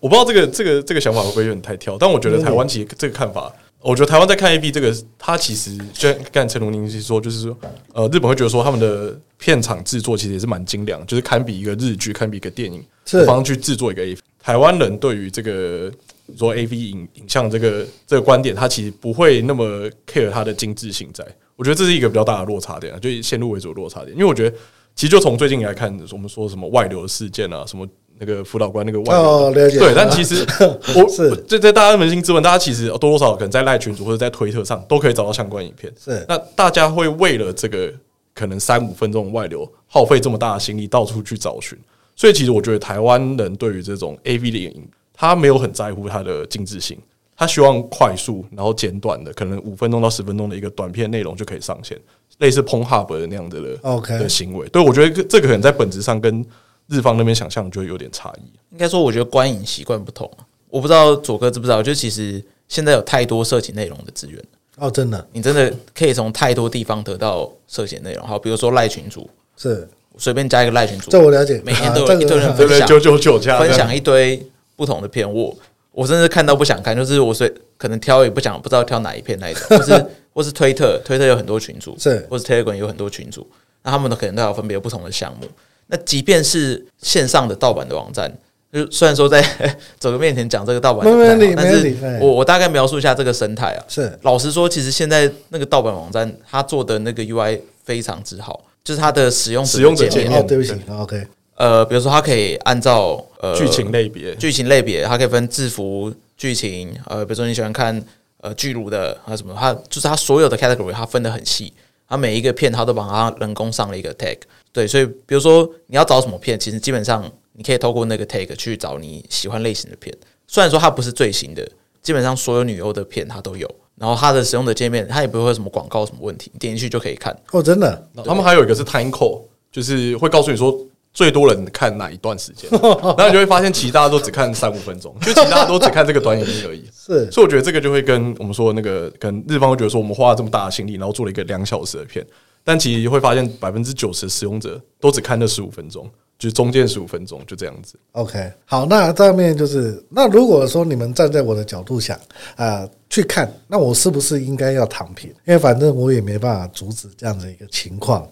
[0.01, 3.49] 我不知道这个这个这个想法会不会有点太跳，但我觉得台湾其实这个看法，
[3.81, 7.57] 我觉得台湾在看 A B 这个，它其实就像刚才陈如宁是说，就是说，
[7.93, 14.17] 呃，日本会觉得说他们的片场制作其实也是蛮精良，就是堪比一个日剧，堪比一个电影，是帮去制作一个 A。
[14.39, 15.91] 台湾人对于这个。
[16.37, 24.13] 说 A V 影影像这个这个观点，他其实不会那么 care 它的精致性在，在我觉得这是一个比较大的落差点啊，就先入为主的落差点。
[24.13, 24.55] 因为我觉得，
[24.95, 27.85] 其实就从最近来看，我们说什么外流的事件啊，什么
[28.21, 30.45] 那个辅导官那个外流，哦，对，但其实
[30.95, 35.91] 我是这在大家扪心自问，大家其实多多少少可能在赖群组或者在推特上都可以找到相关影片。
[35.99, 37.91] 是，那大家会为了这个
[38.33, 41.77] 可能三五分钟外流，耗费这么大的心力到处去找寻，
[42.15, 44.87] 所以其实我觉得台湾人对于这种 A V 的影。
[45.13, 46.97] 他没有很在乎它的精致性，
[47.37, 51.95] 他希望快速然后简短的，可能五分钟到十分钟的一个短片内容就可以上线，
[52.39, 54.67] 类似 Pornhub 的那样子的 OK 的行为。
[54.69, 56.43] 对，我觉得这个可能在本质上跟
[56.91, 58.41] 日方那边想象就会有点差异。
[58.69, 60.29] 应该说，我觉得观影习惯不同。
[60.69, 64.43] 我不知道左哥知不知道，就其实现在有太多色情内容的资源
[64.77, 68.27] 哦，真的，你真的可以从太多地方得到色情内容。
[68.27, 74.45] 好，比如说赖群主，是随便加一个赖群主，这我了解，每天都有一堆人分享，九九九加分享一堆。
[74.73, 75.55] 不同的片，我
[75.91, 83.45] 我甚至看到不想看，就是我随可能挑也不想，不知道挑哪一片那一种，或是 或是推特，推特有很多群主，是，或是 Telegram 有很多群主，
[83.83, 85.47] 那他们都可能都有分别不同的项目。
[85.91, 88.31] 那即便是线上的盗版的网站，
[88.71, 89.45] 就虽然说在
[89.99, 93.83] 走个面前讲这个盗版的，没但是我我大概描述一下这个生态啊。
[93.87, 100.39] 是，老实说，其实现在那个盗版网站，它做的那个 UI 非常之好，就是它的使用使用者界面。
[100.39, 101.27] 哦，对不起，OK。
[101.57, 106.91] 呃，比如说，它可以按照呃剧情类别，剧情类别，它可以分制服剧情。
[107.05, 108.01] 呃，比如说你喜欢看
[108.39, 111.71] 呃巨乳的，还有什么，它就是它所有的 category，它分得很细。
[112.11, 114.37] 它每一个片，它都把它人工上了一个 tag。
[114.73, 120.13] 对，所以比如说你要找什么片，其实基本上你可以透过那个 tag 去找你喜欢类型的片。
[120.45, 121.65] 虽然说它不是最新的，
[122.01, 123.65] 基本上所有女优的片它都有。
[123.95, 127.33] 然后它的使用的界面，它也不会有什么广告什么问题，你点进去就可以看。
[127.51, 128.09] 哦，真的？
[128.25, 130.77] 他们还有一个是 time code，就是会告诉你说。
[131.13, 136.85] 最多人看哪一段时间， 然后你就会发现，其实大家都只看三五分钟，就其实大家都只看这个短影音而已。
[136.95, 142.25] 是，所以我觉得这个就会跟我们说那个，跟日方会觉得说，我们花了这么大的心力，然后做了一个两小时的片，
[142.63, 147.99] 但其实会发现百分之九十的使用者都只看那十五分钟，就是中间十五分钟就这样子。
[148.13, 152.15] OK，好，那上面就是，那如果说你们站在我的角度想
[152.55, 155.29] 啊、呃、去看，那我是不是应该要躺平？
[155.45, 158.25] 因为反正我也没办法阻止这样的一个情况。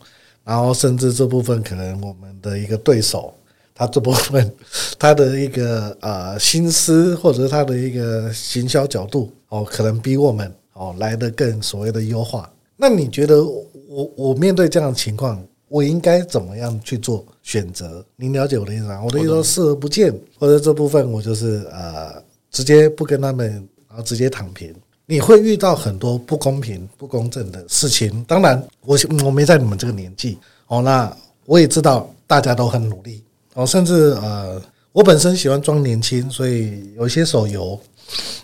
[0.49, 3.31] 然后，甚至这部分可能我们的一个对手，
[3.75, 4.51] 他这部分
[4.97, 12.51] 他的一个呃心思，或者他的一个行销角度哦，可能比我们哦来的更所谓的优化。
[12.75, 18.03] 那你觉得我我面对这样的情况，我应该怎么样去做选择？
[18.15, 18.99] 您了解我的意思吗？
[19.05, 23.51] 我的意思说视而不见，或者这部分我就是呃直接不跟他们，
[23.87, 24.73] 然后直接躺平。
[25.11, 28.23] 你会遇到很多不公平、不公正的事情。
[28.27, 28.95] 当然，我
[29.25, 31.11] 我没在你们这个年纪哦，那
[31.47, 33.23] 我也知道大家都很努力
[33.55, 37.79] 哦，甚至呃，我本身喜欢装年轻，所以有一些手游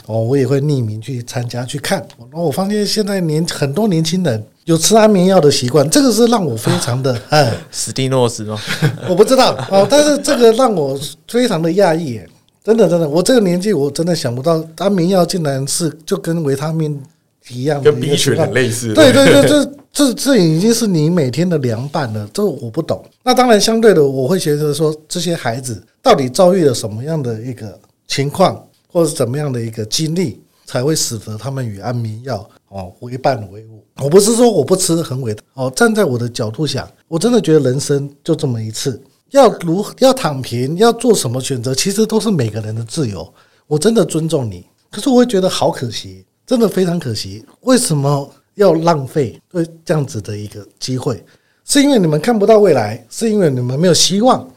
[0.07, 1.99] 哦，我也会匿名去参加去看。
[2.17, 8.59] 然后我发现现在年很多年轻人有吃安眠药的习惯，这个是让我非常的 哎，史蒂诺斯吗？
[9.07, 12.19] 我不知道哦，但是这个让我非常的讶异。
[12.65, 16.99] 真的，真的，我这个年纪，我真的想不到安眠药竟然是就跟维他命
[17.49, 18.91] 一样，跟 B 群很类似。
[18.95, 22.27] 对对对，这这这已经是你每天的凉拌了。
[22.33, 23.05] 这我不懂。
[23.23, 33.83] 那当然，相对的，我会觉得说，这些孩子到底遭遇了什么样的一个情况，或者是怎么样的一个经历，才会使得他们与安眠药哦为伴为伍？
[34.01, 38.99] 我不是说我不吃很伟大哦，站在我的角度想，我真的觉得人生就这么一次。
[39.31, 43.31] 要如要躺平，要做什么选择，其实都是每个人的自由。
[43.67, 47.43] 我真的尊重你，可是我会觉得好可惜，真的非常可惜。
[47.61, 49.41] 为什么要浪费
[49.83, 51.23] 这样子的一个机会？
[51.65, 54.47] 是因为你们看不到未来，是因为你们没有希望，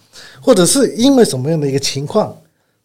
[0.42, 2.36] 或者是因为什么样的一个情况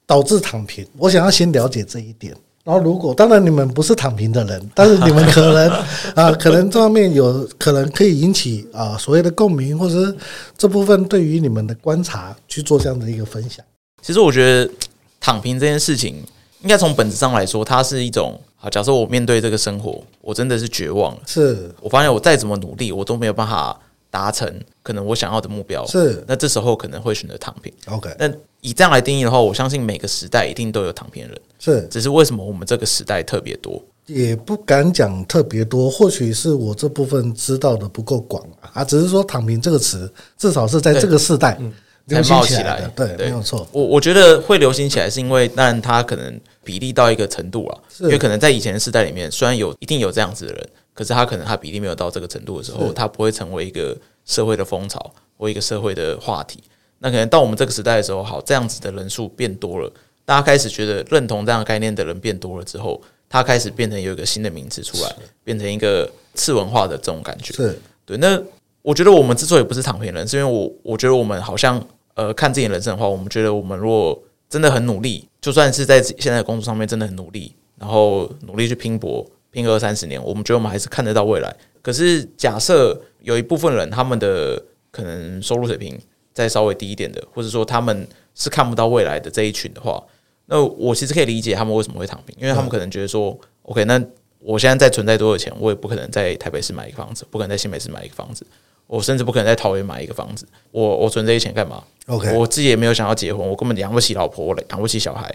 [0.05, 0.87] 导致躺平？
[0.97, 2.33] 我想要先了解这一点。
[2.63, 5.69] 然后如果当然你们不是躺平的人，但是你们可能
[6.15, 10.15] 啊，可能这方面有可能可以引起啊所谓的共鸣，或者是
[10.57, 13.65] 这部分对于你们的观察去做这样的一个分享。
[14.01, 14.71] 其实我觉得
[15.19, 16.15] 躺平这件事情，
[16.61, 18.39] 应该从本质上来说，它是一种。
[18.63, 21.19] 啊，假设我面对这个生活，我真的是绝望了。
[21.27, 23.77] 是我发现我再怎么努力，我都没有办法
[24.13, 24.47] 达成
[24.83, 25.83] 可能我想要的目标。
[25.87, 27.73] 是那这时候可能会选择躺平。
[27.87, 31.41] OK，那以这样来定义的话，我相信每个时代一定都有躺平人。
[31.57, 33.83] 是，只是为什么我们这个时代特别多？
[34.05, 38.83] 也不敢讲特别多，或许是我这部分知道的不够广啊。
[38.83, 41.59] 只是说“躺平”这个词，至少是在这个时代
[42.05, 42.87] 流行起来的。
[42.95, 43.67] 对，对，没有错。
[43.71, 46.39] 我我觉得会流行起来，是因为但它可能。
[46.65, 56.63] 比例到一个程度了，因为可能在以前的时代里面，虽然有一定有这样子的人，可是他可能他比例没有到这个程度的时候，他不会成为一个社会的风潮或一个社会的话题。
[56.99, 59.91] 那可能到我们这个时代的时候，好，这样子的人数变多了，
[60.23, 67.53] 大家开始觉得认同这样的概念的人变多了之后，他开始变成有一个新的名词出来，变成一个次文化的这种感觉。
[67.53, 68.17] 是对。
[68.17, 68.41] 那
[68.81, 81.55] 我觉得我们之所以不是躺平人，是因为我我觉得我们好像呃看自己人生的话，我们觉得我们如果真的很努力，就算是在现在的工作上面真的很努力，然后努力去拼搏，拼个二三十年，我们觉得我们还是看得到未来。
[81.81, 84.61] 可是假设有一部分人，他们的
[84.91, 85.97] 可能收入水平
[86.33, 90.03] 再稍微低一点的，或者说他们是看不到未来的这一群的话，
[90.47, 94.03] 那我其实可以理解他们为什么会躺平，因为他们可能觉得说，OK，那
[94.39, 98.45] 我现在再存再多的钱，我也不可能在台北市买一个房子，不可能在新北市买一个房子。
[98.85, 105.33] 我甚至不可能在桃园买一个房子，我我存这些钱干嘛？OK，我自己也没有想要结婚，我根本养不起老婆，养不起小孩，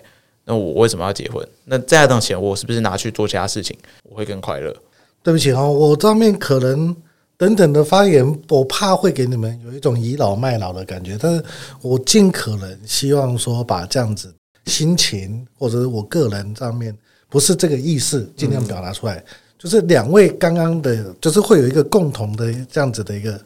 [0.49, 1.47] 那我为什么要结婚？
[1.67, 4.75] 那这样的钱，我是不是拿去做其他事情，我会更快乐？
[5.23, 6.97] 对不起哈，我上面可能
[7.37, 11.45] 等等的发言，我怕会给你们有一种倚老卖老的感觉，但是
[11.83, 14.35] 我尽可能希望说把这样子
[14.65, 16.97] 心情或者是我个人上面
[17.29, 19.17] 不是这个意思，尽量表达出来。
[19.19, 19.25] 嗯
[19.59, 23.37] 就是两位刚刚的，就是会有一个共同的这样子的一个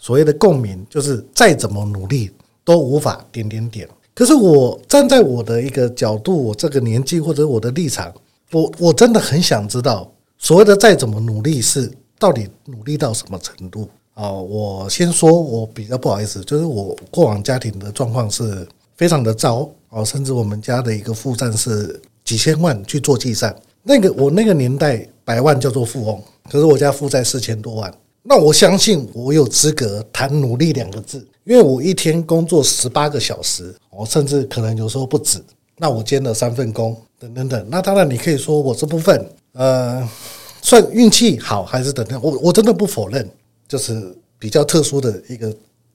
[0.00, 2.28] 所谓的共鸣，就是再怎么努力
[2.64, 3.88] 都无法点点点。
[4.20, 8.12] 可是我站在我的一个角度，我这个年纪或者我的立场，
[8.52, 10.06] 我我真的很想知道，
[10.36, 14.30] 所谓的再怎么努力是到底努力到什么程度啊？
[14.30, 23.56] 我先说，我比较不好意思，就是我过往家庭的状况是非常的糟啊，甚至我们家的一个负债是几千万去做计算。
[23.82, 25.08] 那个我那个年代。
[25.22, 27.94] 百万叫做富翁，可是我家负债四千多万。
[28.24, 35.42] 那我相信我有资格谈努力两个字，因为我一天工作十八个小时，我甚至可能有时候不止。
[35.76, 37.66] 那我兼了三份工，等等等。
[37.68, 40.08] 那当然你可以说我这部分，呃，
[40.62, 42.20] 算运气好还是等等。
[42.22, 43.28] 我我真的不否认，
[43.68, 45.54] 就是比较特殊的一个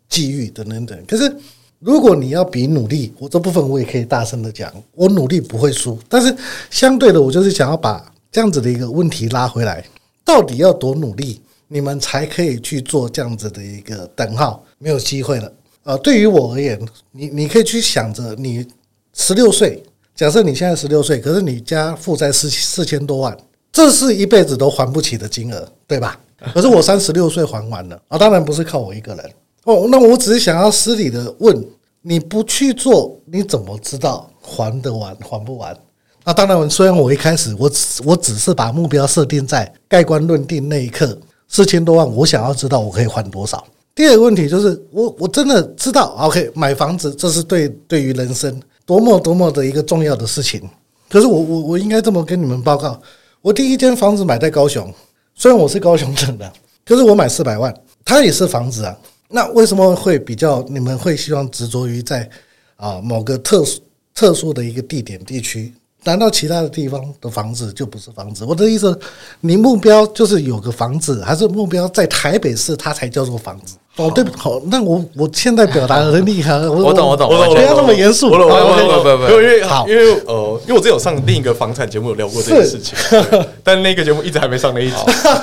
[0.09, 1.05] 际遇等等等。
[1.07, 1.35] 可是
[1.79, 5.97] 如果你要比努力，我这部分我也可以大声的讲，我努力不会输。
[6.09, 6.35] 但是
[6.69, 8.11] 相对的，我就是想要把。
[8.31, 9.81] 这样子的一个问题拉回来，
[10.25, 14.61] 到底要多努力，你们才可以去做这样子的一个等号？
[14.77, 15.49] 没有机会了
[15.85, 15.95] 啊！
[15.97, 16.79] 对于我而言，
[17.11, 18.65] 你你可以去想着，你
[19.13, 19.81] 十六岁，
[20.15, 23.37] 假设你现在十六岁，可是你家负债四四千多万，
[23.71, 26.19] 这是一辈子都还不起的金额，对吧？
[26.53, 28.17] 可是我三十六岁还完了啊！
[28.17, 29.31] 当然不是靠我一个人
[29.65, 29.87] 哦。
[29.89, 31.63] 那我只是想要私底的问，
[32.01, 35.77] 你不去做，你怎么知道还得完还不完？
[36.23, 41.15] 那当然，虽然我一开始我只我只是把目标设定在盖棺论定那一刻
[41.47, 43.63] 四千多万，我想要知道我可以还多少。
[43.95, 50.61] 第二个问题就是，我我真的知道，OK，买房子这是对对于人生多么多么的一个重要的事情。
[51.09, 53.01] 可是我我我应该这么跟你们报告，
[53.41, 54.93] 我第一间房子买在高雄，
[55.33, 56.51] 虽然我是高雄人的，
[56.85, 58.97] 可是我买四百万，它也是房子啊。
[59.29, 62.29] 那为什么会比较你们会希望执着于在
[62.75, 63.79] 啊某个特殊
[64.13, 65.73] 特殊的一个地点地区？
[66.03, 68.43] 难道其他的地方的房子就不是房子？
[68.43, 68.99] 我的意思，
[69.39, 73.77] 你目标就是有个房子，还是目标在台北市，它才叫做房子？
[73.97, 82.93] 哦，对，好，那我我现在表达很厉害，我懂，我懂，我懂，不要那么严肃，不不不不不，因为好，因为呃，因为我之前有上另一个房产节目有聊过这件事情，
[83.63, 84.95] 但那个节目一直还没上那一集，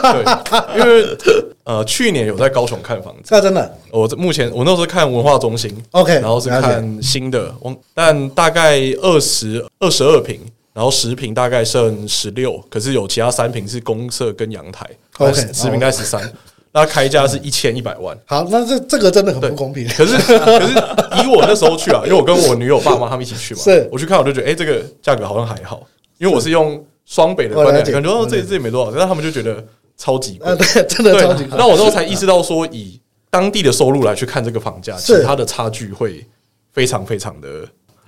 [0.03, 1.17] 对，因为
[1.65, 7.55] 呃，去年有在高雄看房子，那真的，我目前我那时候看文化中心，OK，然后是看新的，
[7.95, 10.39] 但大概二十二十二平，
[10.75, 14.87] 然后十平大概剩十六，可是有其他三平是公设跟阳台
[15.19, 16.21] ，OK，十平大概十三。
[16.73, 18.19] 那开价是一千一百万。
[18.25, 19.87] 好，那这这个真的很不公平。
[19.89, 20.73] 可是可是
[21.23, 23.89] 以我那时候去啊，因为我跟我女友爸妈他们一起去嘛，是。
[23.93, 25.87] 我去看我就觉得，哎，这个价格好像还好，
[26.19, 29.63] 因为我是用双北的观点，感觉哦，这这也没多少，但他们就觉得
[29.99, 31.59] 超级贵，对，真的超级贵。
[31.59, 32.99] 那我那时候才意识到说，以
[33.29, 36.25] 当地的收入来去看这个房价，其实它的差距会
[36.73, 37.49] 非常非常的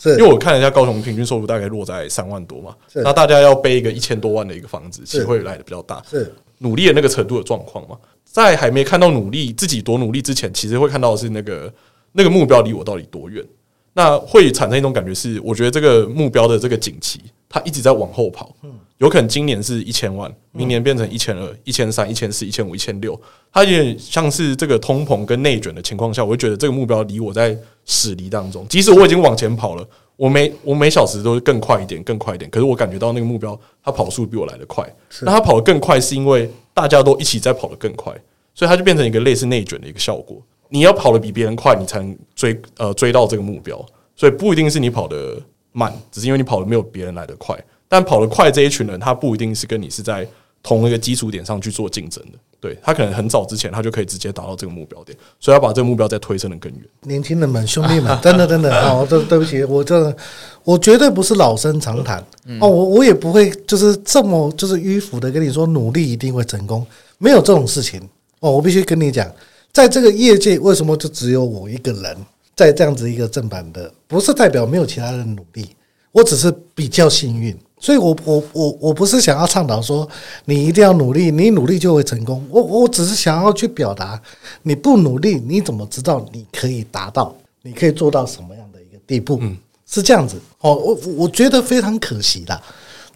[0.04, 6.02] 因为我看了一下高雄平均收入大概落在三万多嘛，那大家要背一个一千多万的一个房子，其实会来的比较大。
[6.10, 6.34] 是。
[6.58, 7.96] 努力的那个程度的状况嘛，
[8.34, 11.72] 在还没看到努力自己多努力之前，其实会看到的是那个
[12.10, 13.44] 那个目标离我到底多远。
[13.92, 18.52] 那会产生一种感觉是，我觉得这个目标的这个景气，它一直在往后跑。
[18.98, 23.20] 有可能今年是一千万，明年变成一千二、一千三、一千四、一千五、一千六。
[23.52, 28.66] 它有点像是这个通膨跟内卷的情况下，我会觉得这个目标离我在驶离当中。
[28.68, 32.48] 即使我已经往前跑了，我每我每小时都是更快一点，更快一点。
[32.50, 34.88] 可是我感觉到那个目标，它跑速比我来得快。
[35.22, 38.12] 那它跑得更快，是因为大家都一起在跑得更快，
[38.54, 40.40] 所以它就变成一个类似内卷的一个效果。
[40.68, 43.84] 你要跑得比别人快，你才能追呃追到这个目标。
[44.16, 45.40] 所以不一定是你跑得
[45.72, 47.58] 慢，只是因为你跑得没有别人来得快。
[47.88, 50.26] 但跑得快这一群人，他不一定是跟你是在
[50.62, 52.38] 同一个基础点上去做竞争的。
[52.64, 56.80] 对，他可能很早之前他就可以直接达到这个目标点，所以要把这个目标再推升的更远。
[57.02, 60.16] 年轻人们、兄弟们， 真的真的 好，对对不起，我这
[60.62, 66.86] 我绝对不是老生常谈、嗯、哦，我我也不会就是这么就是迂腐的跟你说努力一定会成功，
[67.18, 68.00] 没有这种事情
[68.40, 68.50] 哦。
[68.50, 69.30] 我必须跟你讲，
[69.70, 72.16] 在这个业界，为什么就只有我一个人
[72.56, 73.92] 在这样子一个正版的？
[74.06, 75.68] 不是代表没有其他人努力，
[76.12, 77.54] 我只是比较幸运。
[77.84, 80.08] 所以我，我我我我不是想要倡导说
[80.46, 82.42] 你一定要努力，你努力就会成功。
[82.48, 84.18] 我我只是想要去表达，
[84.62, 87.36] 你不努力，你怎么知道你可以达到？
[87.60, 89.36] 你可以做到什么样的一个地步？
[89.42, 89.54] 嗯，
[89.86, 90.40] 是这样子。
[90.60, 92.58] 哦，我我觉得非常可惜啦，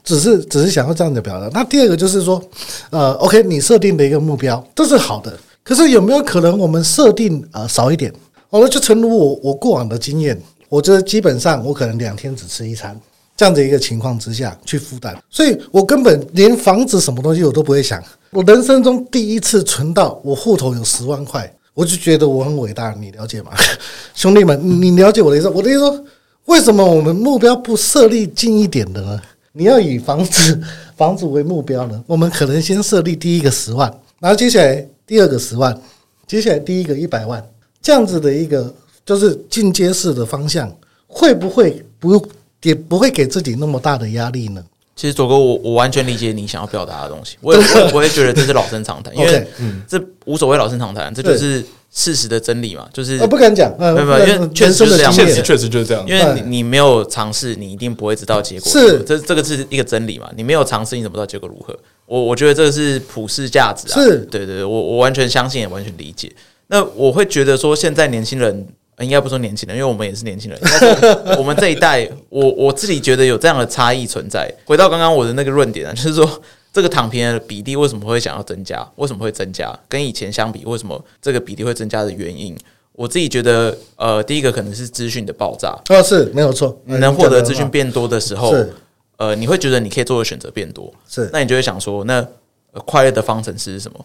[0.04, 1.48] 只是只是想要这样的表达。
[1.54, 2.38] 那第二个就是说，
[2.90, 8.12] 呃，OK，你设定的一个目标这是好的，可是有没有可能我们设定呃少一点？
[8.50, 10.38] 哦，了就诚如我我过往的经验，
[10.68, 12.94] 我觉得基本上我可能两天只吃一餐。
[13.39, 18.03] 这样的一个情况之下去负担，所以我根本连房子什么东西我都不会想。
[18.30, 22.93] 我人生中第一次存到我户头有十万块，我就觉得我很伟大。
[22.99, 23.53] 你了解吗，
[24.12, 24.61] 兄弟们？
[24.82, 25.49] 你了解我的意思？
[25.51, 26.05] 我的意思说，
[26.47, 29.22] 为什么我们目标不设立近一点的呢？
[29.53, 30.61] 你要以房子
[30.97, 32.03] 房子为目标呢？
[32.09, 35.80] 我们可能先设立第一个十万，然后接下来第二个十万，
[36.26, 37.41] 接下来第一个一百万，
[37.80, 38.74] 这样子的一个
[39.07, 40.68] 就是进阶式的方向，
[41.07, 42.20] 会不会不？
[42.62, 44.62] 也不会给自己那么大的压力呢。
[44.96, 49.46] 其实左哥，我我完全理解你想要表达的东西，我也 我也不会觉得这是老生常谈，因为
[49.86, 52.88] 这无所谓老生常谈，这就是事实的真理嘛。
[52.92, 56.04] 就是我不敢讲，没有没有，因为确实是这样，现实确实就是这样。
[56.04, 58.72] 因为你你没有尝试，你一定不会知道结果。
[58.72, 60.28] 是这这个是一个真理嘛？
[60.36, 61.78] 你没有尝试，你怎么知道结果如何？
[62.06, 64.02] 我我觉得这个是普世价值啊。
[64.02, 66.32] 是对对，我我完全相信，也完全理解。
[66.66, 68.66] 那我会觉得说，现在年轻人。
[69.01, 70.59] 应该不说年轻人，因为我们也是年轻人。
[71.38, 74.53] 我们这一代，我我自己觉得有这样的差异存在。
[74.64, 76.28] 回到刚刚我的那个论点啊，就是说
[76.72, 78.86] 这个躺平的比例为什么会想要增加？
[78.96, 79.78] 为什么会增加？
[79.88, 82.57] 跟以前相比，为什么这个比例会增加的原因？
[82.92, 85.78] 我自己觉得，呃，第一个可能是资讯的爆炸。
[85.90, 86.76] 哦，是没有错。
[86.84, 88.53] 你能获得资讯变多的时候，
[89.18, 90.92] 呃，你会觉得你可以做的选择变多。
[91.09, 92.26] 是，那你就会想说，那
[92.84, 94.05] 快乐的方程式是什么？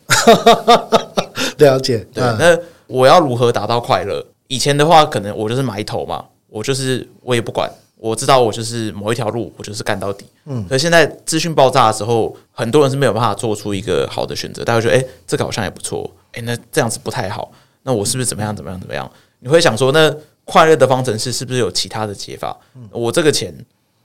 [1.57, 2.05] 了解。
[2.13, 4.23] 对，那我要如何达到快乐？
[4.47, 10.25] 以前的话，可能我就是埋头嘛，我就是我也不管，我知道我就是某一条路，我就是干到底。
[10.45, 14.63] 嗯，可现在资讯爆炸的时候，很多人是没有办法做出一个好的选择。
[14.63, 17.51] 大家觉得，诶，这个好像也不错，诶，那这样子不太好，
[17.83, 19.09] 那我是不是怎么样怎么样怎么样？
[19.39, 20.13] 你会想说，那
[20.45, 22.57] 快乐的方程式是不是有其他的解法？
[22.91, 23.53] 我这个钱，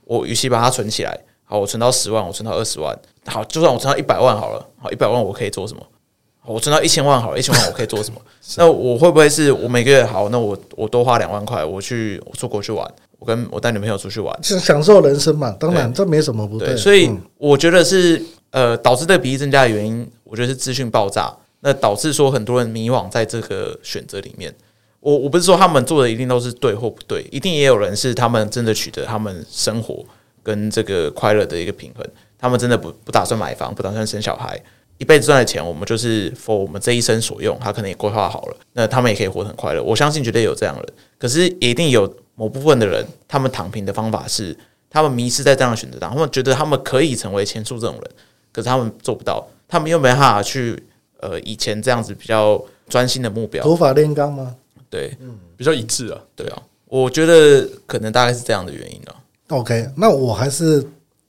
[0.04, 5.82] 我与其把它存起来，好，我存到十万，我存到二十万，好，就算我存到一百万好了，好，一百万我可以做什么？
[6.48, 8.20] 我存到一千万好了，一千万我可以做什么？
[8.56, 10.28] 那我会不会是我每个月好？
[10.30, 15.50] 那我我多花两万块，我去我出国去玩，我跟我带女朋友出去玩，是享受人生嘛？
[15.60, 16.74] 当然这没什么不对。
[16.76, 21.30] 所以我觉得是呃导致这个比例增加的原因，我觉得是资讯爆炸，
[21.60, 24.54] 那导致说很多人迷惘在这个选择里面。
[25.00, 30.04] 我我不是说他们做的一定都是对或不对，一定也有人是他们真的取得他们生活
[30.42, 32.04] 跟这个快乐的一个平衡，
[32.38, 34.60] 他们真的不不打算买房，不打算生小孩。
[34.98, 37.56] 一辈子赚的钱，我们就是 for 我们这一生所用。
[37.60, 39.82] 他可能也规划好了，那他们也可以活得很快乐。
[39.82, 44.56] 我相信绝对有这样的人，可是也一定有某部分的人，他们躺平的方法是，
[44.90, 48.10] 他们迷失在这样的选择当中，他们觉得他们可以成为前述这种人，
[48.52, 50.82] 可是他们做不到，他们又没办法去
[51.20, 54.56] 呃以前这样子比较专心的目标，土法炼钢吗？
[54.90, 59.14] 对，嗯，比较一致啊，对啊，我觉得可能大概是这样的原因啊。
[59.48, 60.84] OK，那我还是。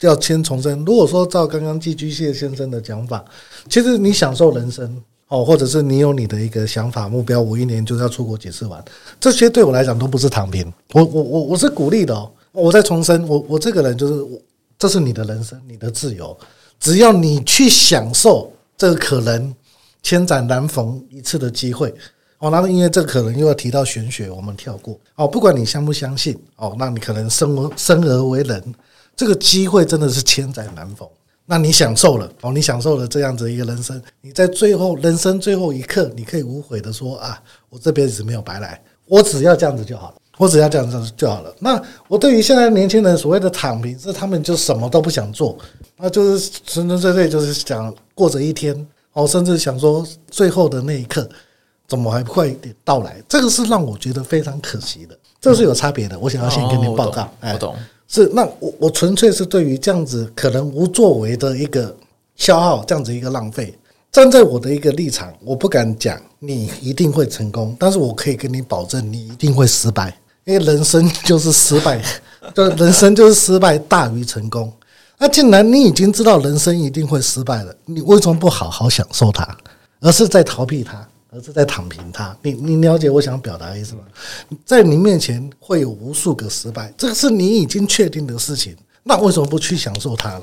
[0.08, 3.24] 要先重申，如果说照刚刚寄居蟹先生的讲法，
[3.70, 8.84] 其实你享受人生哦，或者是你有你的一个想法目标，我一年就要出国几次玩，
[9.20, 12.32] 这些对我来讲都不是躺平，我我我我是鼓励的哦。
[12.52, 14.41] 我再重申，我我这个人就是，
[14.78, 16.36] 这是你的人生，你的自由，
[16.80, 19.54] 只要你去享受这个可能
[20.02, 21.93] 千载难逢一次的机会
[22.39, 25.28] 哦，那因为这可能又要提到玄学，我们跳过哦。
[25.28, 28.74] 不管你相不相信哦，那你可能生而生而为人，
[29.20, 31.05] 这个机会真的是千载难逢。
[31.45, 41.53] 那你享受了哦，你享受了这样子一个人生，你在最后人生最后一刻，你可以无悔的说啊，我这辈子没有白来，我只要这样子就好了，我只要这样子就好了。
[41.59, 45.57] 那我对于现在年轻人所谓的躺平，是他们就什么都不想做，
[45.97, 51.30] 那就是纯纯粹粹就是想过着一天哦，甚至想说最后的那一刻。
[51.89, 53.22] 怎么还快一点到来？
[53.28, 56.17] 这个是让我觉得非常可惜的，这个是有差别的。
[56.20, 57.76] 我想要先跟你报告，我懂，
[58.12, 61.95] 是那我我纯粹是对于这样子可能无作为的一个
[62.36, 63.74] 消耗，这样子一个浪费。
[64.12, 72.03] 站在我的一个立场，我不敢讲你一定会成功，但是我可以跟你保证，你一定会失败，因为人生 就是失败，
[72.55, 74.74] 就人生就是失败大于成功。
[75.20, 79.47] 那既然你已经知道人生一定会失败了，你为什么不好好享受它，
[79.99, 81.07] 而是在逃避它？
[81.32, 84.01] 而是在躺平他，你你了解我想表达的意思吗？
[84.65, 90.41] 在你面前会有无数个失败，这个是你已经确定的事情，那为什么不去享受它呢？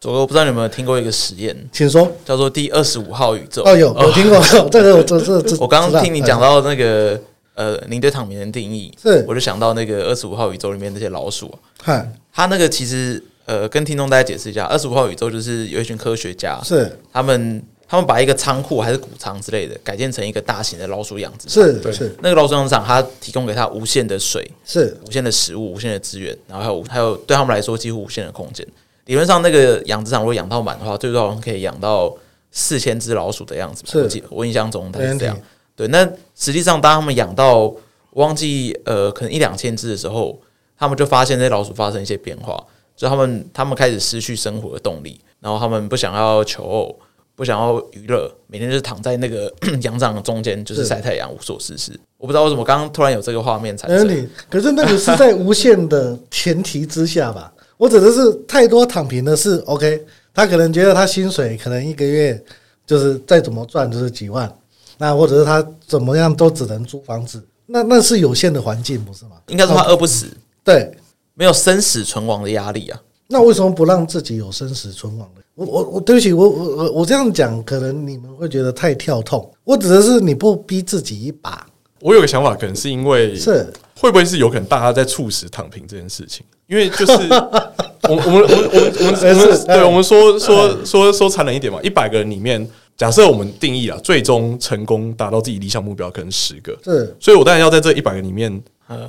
[0.00, 3.62] 左哥，我不知道你有没有听过一个实验，请说，叫做第二十五号宇宙。
[3.64, 4.40] 哦，有，我听过，
[4.72, 7.20] 这个我这这这， 我刚刚听你讲到那个
[7.54, 17.62] 呃，您对躺平的定义，是我就想到那个二十五号宇宙里面那些老鼠，看，他那个其实呃，跟听众大家解释一下，二十五号宇宙就是有一群科学家，是他们。
[17.92, 28.66] 他们把一个仓库还是谷仓之类的改建成一个大型的老鼠养殖场，是是那个老鼠养殖场，它提供给他无限的水，是无限的食物，无限的资源，然后还有还有对他们来说几乎无限的空间。
[29.04, 32.10] 理论上，那个养殖场如果养到满的话，最多好像可以养到
[32.50, 33.84] 四千只老鼠的样子。
[34.00, 35.38] 我记得我印象中它是这样。
[35.76, 36.02] 对，那
[36.34, 37.70] 实际上当他们养到
[38.12, 40.40] 忘记呃可能一两千只的时候，
[40.78, 42.58] 他们就发现这些老鼠发生一些变化，
[42.96, 46.98] 就他们他们开始失去生活的动力，然后他们不想要求偶。
[47.42, 51.90] 不想要娱乐，每天就是躺在那个 养长中间，就是晒太阳，无所事事。
[52.16, 54.28] 我不知道为什么刚刚突然有这个画面产生。
[54.48, 57.52] 可是那个是在无限的前提之下吧？
[57.78, 60.00] 我指的是太多躺平的是 OK，
[60.32, 62.40] 他可能觉得他薪水可能一个月
[62.86, 64.48] 就是再怎么赚就是几万，
[64.96, 69.32] 那或者是他怎么样都只能租房子，那那是有限的环境，不是吗？
[69.48, 70.28] 应该说他饿不死，
[70.62, 70.96] 对，
[71.34, 73.02] 没有生死存亡的压力啊。
[73.32, 75.40] 那为什么不让自己有生死存亡呢？
[75.54, 79.50] 我我我对不起，我我我我这样讲，可能你们会觉得太跳痛。
[79.64, 81.66] 我指的是你不逼自己一把。
[82.00, 83.66] 我有个想法，可能是因为是
[83.98, 86.44] 会不会是有可能大家在促使躺平这件事情？
[86.66, 87.12] 因为就是
[88.08, 92.68] 我我们我们我们我们我们对我们说说说说残忍一点嘛，一百个人里面，
[92.98, 98.62] 假设我们定义啊，最终成功达到自己理想目标可能十个，是，所以我当然要在这一百个里面。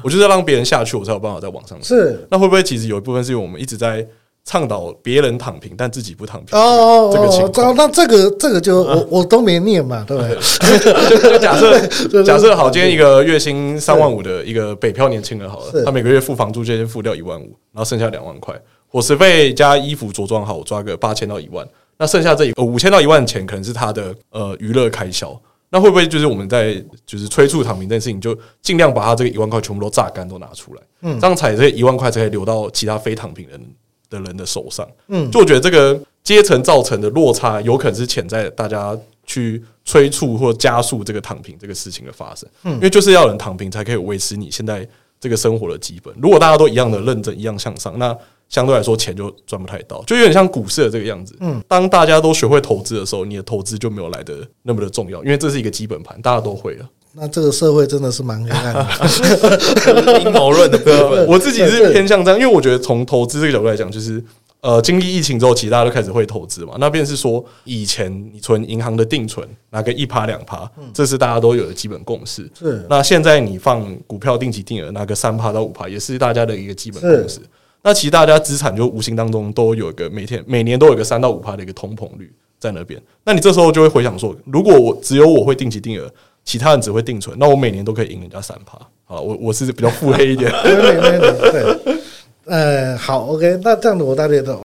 [0.03, 1.77] 我就是要让别人下去，我才有办法在往上。
[1.81, 4.05] 是，那会不会其实有一部分是因为我们一直在
[4.45, 6.59] 倡导别人躺平，但自己不躺平？
[6.59, 10.35] 哦，这个情况，那这个这个就我我都没念嘛，对不对？
[11.31, 11.79] 就假设
[12.23, 18.53] 假设好，今天一个月薪三万五的一个北漂年轻人好了，他每个月付房租就先付掉一万五，然后剩下两万块，
[18.89, 21.65] 伙食费加衣服着装好，我抓个八千到一万，
[21.97, 25.39] 那剩下这一五千到一万钱可能是他的呃娱乐开销。
[25.73, 33.59] 那会不会就是我们在就是催促躺平这件事情，就尽量把他这个一万块全部都榨干，都拿出来，嗯，这样才这一万块才可以流到其他非躺平人
[34.07, 38.95] 的人的手上，嗯，就我觉得这个阶层造成的落差，有可能是潜在大家
[39.25, 44.87] 去催促或加速这个躺平这个事情的发生，嗯，因为就是要人躺平才可以维持你现在
[45.19, 46.13] 这个生活的基本。
[46.21, 48.15] 如果大家都一样的认真，一样向上，那。
[48.53, 51.35] 相对来说，钱就赚不太到，就有点像股市的这个样子。
[51.39, 56.87] 嗯，当大家都学会投资的时候，你的投资就没有来得那么的重要，因为这是一个基本盘，大家都会了。
[57.13, 61.25] 那这个社会真的是蛮黑暗的， 阴谋论的部分。
[61.27, 64.23] 我自己是偏向这样，因为我觉得从投资这个角度来讲，就是
[64.61, 66.75] 呃，经历疫情之后，其实大家都开始会投资嘛。
[66.79, 72.49] 那便是说，以前你存银行的定存拿个一趴两趴，这是大家都有的基本共识。
[72.57, 77.39] 是，那现在你放股票定期定额拿个三趴到五趴，也是大家的一个基本共识。
[77.83, 83.01] 那其实大家资产就无形当中都有一个每天每年都有一个三到五趴的一个通膨率在那边。
[83.25, 86.09] 那你这时候就会回想说，如果我只有我会定期定额，
[86.45, 88.79] 其他人只会定存，那我每年都可以赢人家三趴。
[89.03, 90.49] 好，我我是比较腹黑一点。
[90.63, 91.97] 对对对，
[92.45, 94.61] 呃，好，OK，那这样子我大概懂。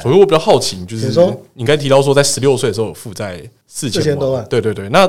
[0.00, 1.08] 所以我比较好奇，就是
[1.52, 4.88] 你刚才提到说，在十六岁的时候负债四千多万，对对对。
[4.88, 5.08] 那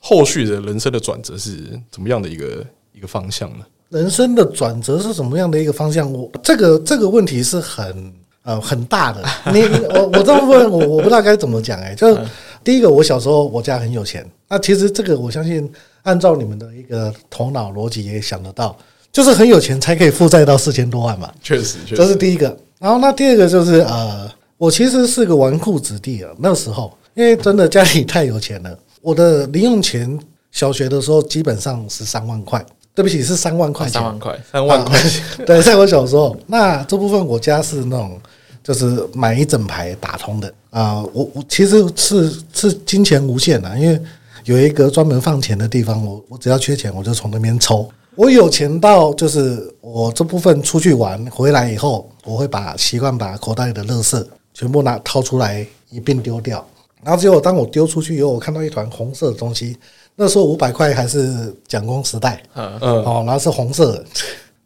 [0.00, 3.64] 后续的人生的转折是怎么样的一个一个方向呢？
[3.88, 6.12] 人生的转折是什么样的一个方向？
[6.12, 8.12] 我这个这个问题是很
[8.42, 9.22] 呃很大的。
[9.52, 9.62] 你
[9.94, 11.94] 我我这么问我我不知道该怎么讲哎。
[11.94, 12.18] 就
[12.64, 14.28] 第一个，我小时候我家很有钱。
[14.48, 15.70] 那其实这个我相信，
[16.02, 18.76] 按照你们的一个头脑逻辑也想得到，
[19.12, 21.32] 就是很有钱才可以负债到四千多万嘛。
[21.42, 22.56] 确实，这是第一个。
[22.78, 24.28] 然后那第二个就是呃，
[24.58, 26.30] 我其实是个纨绔子弟啊。
[26.38, 30.18] 那时候因为真的家里太有钱了，我的零用钱。
[30.52, 32.64] 小学的时候基本上是三万块，
[32.96, 35.22] 对不起，是三万块钱，三万块，三万块钱。
[35.44, 38.18] 对，在我小时候，那这部分我家是那种
[38.64, 41.04] 就是买一整排打通的啊。
[41.12, 44.00] 我我其实是是金钱无限的，因为
[44.44, 47.86] 有一个专门放钱的地方，我我只要缺钱，我就从那边抽。
[48.14, 56.66] 我有钱到就是我这部分出去玩回来以后，我会把习惯把口袋里的垃圾全部拿掏出来一并丢掉。
[57.04, 59.76] 然后结果当我丢出去以后，我看到一团红色的东西。
[60.18, 64.04] 那时候五百块还是蒋公时代，嗯嗯，哦，然后是红色的。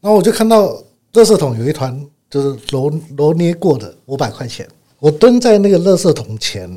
[0.01, 0.69] 然后我就看到
[1.15, 4.67] 垃圾桶有一团就是揉揉捏过的五百块钱。
[5.01, 6.71] 我蹲在那个垃圾桶前，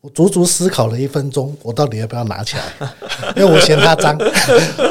[0.00, 2.90] 我足足思考了一分钟，我到底要不要拿起来？
[3.36, 4.18] 因为我嫌它脏。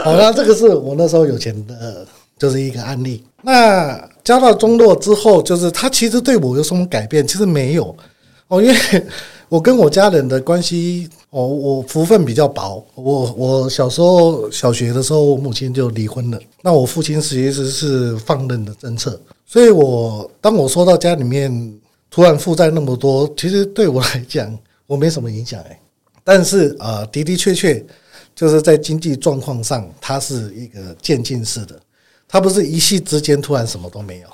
[0.04, 2.06] 好， 那这个是我那时候有钱的，
[2.38, 3.24] 就是一个案例。
[3.42, 7.26] 那交到中落之后，就是他其实对我有什么改变？
[7.28, 7.96] 其实没有
[8.48, 8.76] 哦，因为。
[9.54, 12.84] 我跟我家人的关系，我，我福分比较薄。
[12.96, 16.40] 我我小时候小学的时候，我母亲就离婚了。
[16.64, 21.72] 那我父亲其实是放任的政策，所以我当我说到家里面
[22.10, 25.80] 突然负债那么多，其实对我来讲，我没什么影响哎。
[26.24, 27.86] 但是啊，的的确确
[28.34, 31.80] 就是在经济状况上，它是一个渐进式的，
[32.28, 34.28] 它不是一夕之间突然什么都没有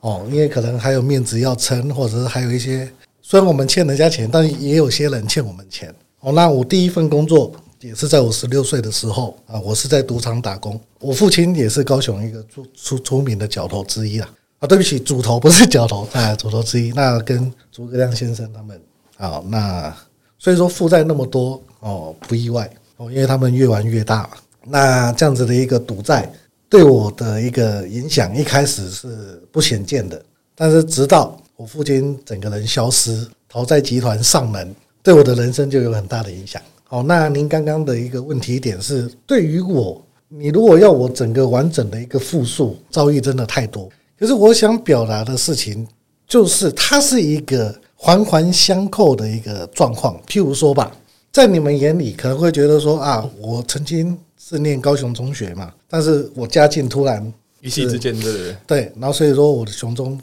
[0.00, 2.86] 哦，因为可能还有面子要撑，或者是还有一些。
[3.28, 5.92] 虽然我们欠人家钱，但也有些人欠我们钱。
[6.20, 7.50] 哦，那我第一份工作
[7.80, 10.80] 也是在我十六岁的时候啊，我是在赌场打工。
[11.00, 14.30] 我父亲也是高雄一个出出出名的角头之一啊。
[14.60, 16.92] 啊，对不起，主头不是角头 啊，主头之一。
[16.92, 18.80] 那跟诸葛亮先生他们
[19.16, 19.92] 啊，那
[20.38, 24.30] 所以说负债那么多哦，不意外哦，因为他们越玩越大。
[24.64, 26.32] 那这样子的一个赌债
[26.68, 30.24] 对我的一个影响，一开始是不显见的，
[30.54, 31.36] 但是直到。
[31.56, 36.60] 我父亲整个人消失，逃债集团上门，对我的人生就有很大的影响。
[36.84, 43.88] 好，那您刚刚的一个问题点是，对于我，你如果要我整个完整的一个复述，遭遇真的太多。
[44.18, 45.86] 可是我想表达的事情，
[46.28, 50.20] 就是它是一个环环相扣的一个状况。
[50.28, 50.94] 譬如说吧，
[51.32, 57.32] 在你们眼里可能会觉得说啊，我曾经是念高雄中学嘛，但是我家境突然
[57.62, 60.20] 一夕之间，对对对，然后所以说我的雄中。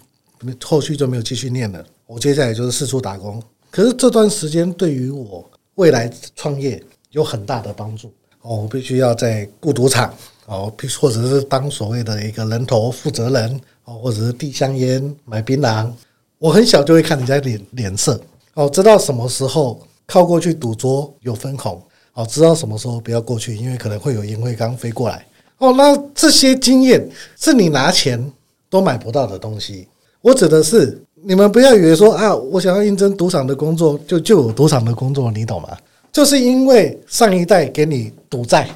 [0.63, 3.41] 后续就没有继续念了，我接下来就是四处打工。
[3.69, 6.81] 可是这段时间对于我未来创业
[7.11, 10.13] 有很大的帮助哦，我必须要在雇赌场
[10.45, 15.91] 哦，或者是当所谓的一个人头负责人哦，或者是递香烟、买槟榔。
[16.37, 18.19] 我很小就会看人家脸脸色
[18.53, 21.81] 哦，知道什么时候靠过去赌桌有分红
[22.13, 25.25] 哦，知道什么时候不要过去，因为可能会有烟灰缸飞过来
[25.57, 25.73] 哦。
[25.73, 28.31] 那这些经验是你拿钱
[28.69, 29.87] 都买不到的东西。
[30.23, 35.77] 我指的是你们不要以为说啊，我想要应征赌场的工作，就就有赌场的工作，你懂吗？
[36.13, 38.69] 就是因为上一代给你赌债，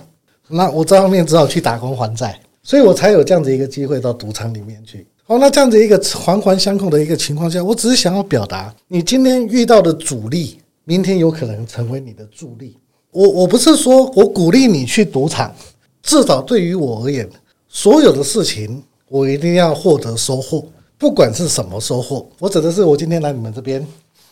[0.49, 5.07] 那我这方面只好去打工还债，所以我才有这样子一个机会到赌场里面去。
[5.23, 12.75] 好，那这样子一个环环相扣的一个情况下，我只是想要表达，你今天遇到的阻力，明天有可能成为你的助力。
[13.11, 15.55] 我我不是说我鼓励你去赌场，
[16.03, 17.25] 至少对于我而言，
[17.69, 20.65] 所有的事情我一定要获得收获。
[20.99, 23.85] 不管是什么收获，我指的是我今天来你们这边，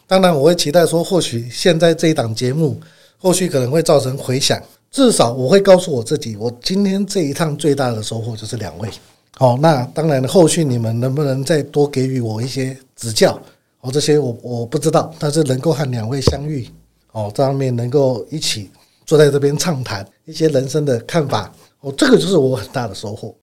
[0.08, 2.80] 当然我会期待说，或许现在这一档节目，
[3.18, 4.60] 后续可能会造成回响。
[4.90, 8.90] 至少我会告诉我自己，我今天这一趟最大的收获就是两位。
[9.38, 13.40] 好，那当然后续你们能不能再多给予我一些指教？
[13.82, 16.68] 哦，这些我我不知道，但是能够和两位相遇，
[17.12, 18.72] 哦，这方面能够一起
[19.06, 23.36] 坐在这边畅谈一些人生的看法，哦，这个就是我很大的收获。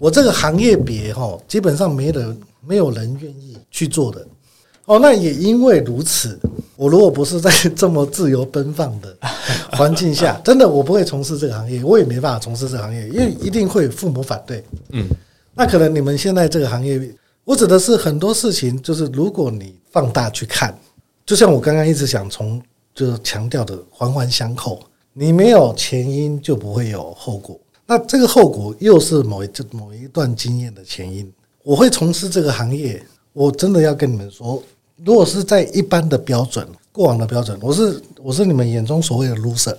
[0.00, 2.36] 我这个行业别哈，基本上没人。
[2.62, 4.22] 没有人愿意去做的
[4.84, 6.38] 哦，那也因为如此，
[6.76, 9.16] 我如果不是在这么自由奔放的
[9.72, 14.62] 环境下， 真的我不会从事这个行业，我也没办法从事这个行业，因为一定会父母反对。
[14.90, 15.06] 嗯，
[15.54, 17.00] 那可能你们现在这个行业，
[17.44, 20.78] 我指的是很多事情，就是如果你放大去看，
[21.24, 22.60] 就像我刚刚一直想从
[22.94, 24.82] 就是强调的环环相扣，
[25.14, 27.58] 你没有前因就不会有后果，
[27.90, 31.28] 那这个后果又是某一某一段经验的前因。
[31.64, 34.62] 我会从事这个行业，我真的要跟你们说，
[35.04, 39.74] 如果是在一般的标准、过往的标准，我是我是你们眼中所谓的 loser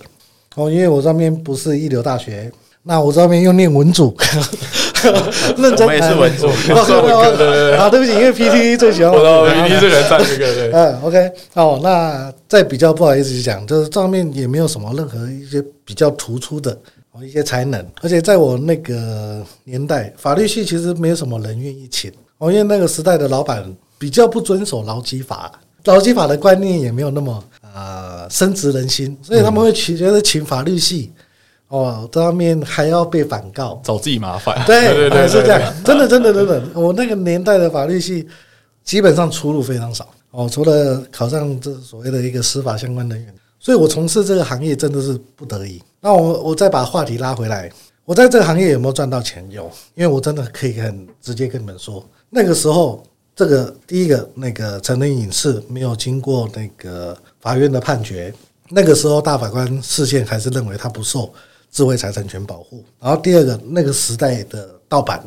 [0.56, 2.52] 哦，因为我上面不是一流大学，
[2.82, 4.14] 那我上面又念文组，
[5.56, 16.76] 认真，我也是文组，对对对， 啊，对不起，因为 PT 最喜欢我，PT 最喜欢这个，对， 嗯，OK，哦，那再比较不好意思讲，就是上面也没有什么任何一些比较突出的。
[17.20, 22.10] 一些才能，而且在我那个年代，法律系其实没有什么人愿意请。
[22.38, 23.64] 哦，因为那个时代的老板
[23.98, 25.52] 比较不遵守劳基法，
[25.84, 27.44] 劳基法的观念也没有那么
[27.74, 31.12] 呃深植人心，所以他们会请觉得请法律系
[31.68, 34.64] 哦，这方面还要被反告，找自己麻烦。
[34.66, 38.26] 对对 对，是这样，真的真的真的，我那个年代的法律系
[38.82, 40.08] 基本上出路非常少。
[40.30, 45.80] 哦，除了考上这所谓的一个司法相关人员，所以我从事这个行业真的是不得已。
[46.04, 47.70] 那我我再把话题拉回来，
[48.04, 49.48] 我在这个行业有没有赚到钱？
[49.52, 53.00] 有，因为我真的可以很直接跟你们说，那个时候
[53.36, 58.34] 这个第一个那个成人影视没有经过那个法院的判决，
[58.68, 61.32] 那个时候大法官视线还是认为他不受
[61.70, 62.84] 智慧财产权保护。
[62.98, 65.24] 然后第二个那个时代的盗版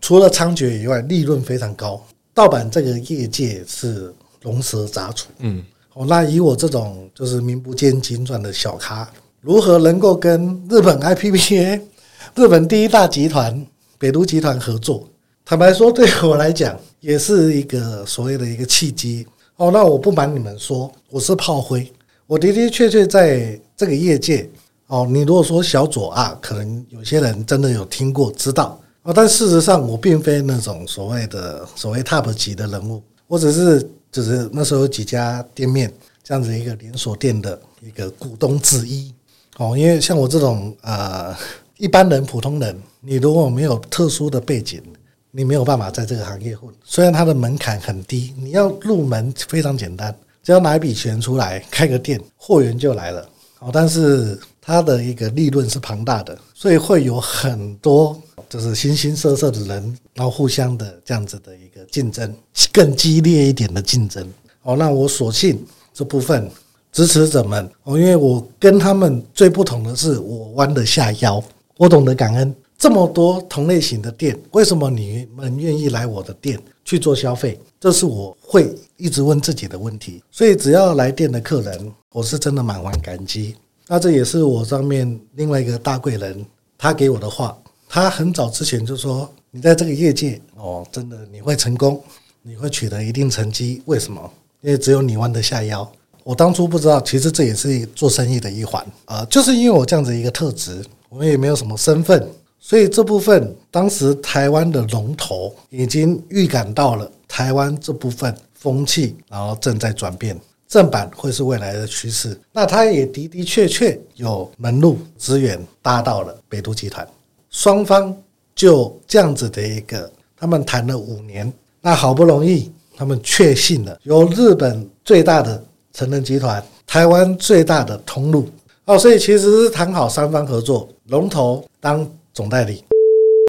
[0.00, 2.04] 除了猖獗以外，利润非常高，
[2.34, 4.12] 盗版这个业界是
[4.42, 5.28] 龙蛇杂处。
[5.38, 5.64] 嗯，
[5.94, 9.08] 哦，那以我这种就是名不见经传的小咖。
[9.46, 11.80] 如何能够跟日本 IPPA、
[12.34, 13.64] 日本第一大集团
[13.96, 15.08] 北都集团合作？
[15.44, 19.24] 坦白说，对我来讲也是一个所谓的一个契机。
[19.54, 21.88] 哦，那我不瞒你们说，我是炮灰，
[22.26, 24.50] 我的的确确在这个业界。
[24.88, 35.92] 哦，你如果说小左啊，可能有些人真的有听过知道哦，但事实上我并非那种所谓的所谓 top 级的人物，我只是只是那时候有几家店面
[36.24, 39.14] 这样子一个连锁店的一个股东之一。
[39.58, 41.34] 哦，因为像我这种呃
[41.78, 44.82] 一般人、普通人，你如果没有特殊的背景，
[45.30, 46.70] 你没有办法在这个行业混。
[46.84, 53.28] 虽然它的门槛很低，你要入门非常简单，只要拿一笔钱出来开个店，货源就来了。
[53.60, 62.34] 哦，但是它的一个利润是庞大的，所以会有很多就是形形色色的人，然后互相的这样子的一个竞争，
[62.72, 64.30] 更激烈一点的竞争。
[64.62, 66.50] 哦，那我索性这部分。
[66.96, 71.44] 支持者们，哦，因为我跟他们最不同的是，我弯得下腰，
[71.76, 72.56] 我懂得感恩。
[72.78, 77.60] 这么多同类型的店，为什么你们愿意来我的店去做消费？
[77.78, 80.22] 这是我会一直问自己的问题。
[80.30, 83.54] 所以，只要来店的客人，我是真的满怀感激。
[83.86, 86.46] 那这也是我上面另外一个大贵人
[86.78, 87.54] 他给我的话。
[87.90, 92.02] 他很早之前就说：“你在这个业界，哦，真的你会成功，
[92.40, 93.82] 你会取得一定成绩。
[93.84, 94.30] 为什么？
[94.62, 95.86] 因为只有你弯得下腰。”
[96.26, 112.36] 我当初不知道，其实这也是做生意的一环啊，就是因为我这样子一个特质，我也没有什么身份，所以这部分当时台湾的龙头已经预感到了台湾这部分风气，然后正在转变，正版会是未来的趋势。
[112.50, 117.06] 那他也的的确确有门路资源搭到了北都集团，
[117.50, 118.12] 双方
[118.52, 125.62] 就这样子的一个，他们谈了五年，那好不容易他们确信了由日本最大的。
[125.96, 128.46] 成人集团台湾最大的通路
[128.84, 132.84] 哦，所以其实是谈好三方合作，龙头当总代理，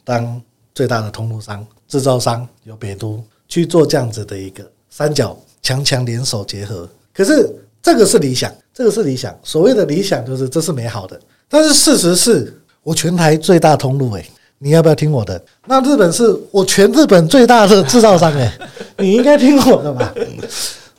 [0.06, 0.42] 当
[0.74, 6.88] 最大的通路商，制造商由北都去做这样子的一个三角强强联手结合。
[7.14, 9.38] 可是这个是理想，这个是理想。
[9.44, 11.20] 所谓的理想就是这是美好的，
[11.50, 14.26] 但是事实是我全台最大通路诶，
[14.58, 15.40] 你要不要听我的？
[15.66, 18.50] 那日本是我全日本最大的制造商诶，
[19.00, 20.16] 你应该听我的吧。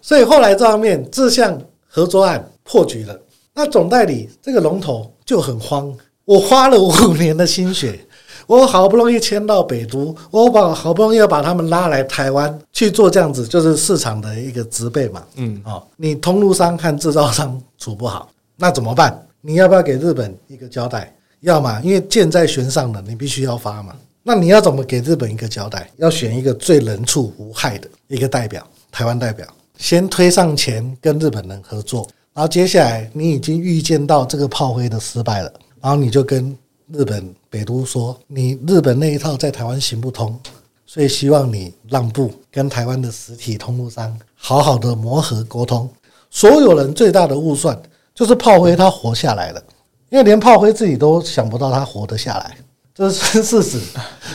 [0.08, 3.14] 所以后来这方面这项合作案破局了，
[3.52, 5.94] 那总代理这个龙头就很慌。
[6.24, 8.00] 我花了五年的心血，
[8.46, 15.22] 我好不容易迁到北都，我把好不容易要把他们拉来台湾去做这样子，就是市场的一个植被嘛。
[15.36, 19.26] 嗯，哦，你通路商和制造商处不好，那怎么办？
[19.42, 21.14] 你要不要给日本一个交代？
[21.40, 23.94] 要嘛，因为箭在弦上了，你必须要发嘛。
[24.22, 25.86] 那你要怎么给日本一个交代？
[25.98, 29.46] 要选一个最人畜无害的一个代表，台湾代表。
[29.78, 36.54] 先推上前跟日本人合作，然后接下来你已经预见到这个炮灰的失败了，然后你就跟
[36.92, 40.38] 日本北都说，你日本那一套在台湾行不通，
[40.84, 45.88] 所以希望你让步，跟台湾的实体通路商好好的磨合沟通。
[46.28, 47.80] 所有人最大的误算
[48.14, 49.62] 就是炮灰他活下来了，
[50.10, 52.56] 因为连炮灰自己都想不到他活得下来，
[52.94, 53.80] 这是事实。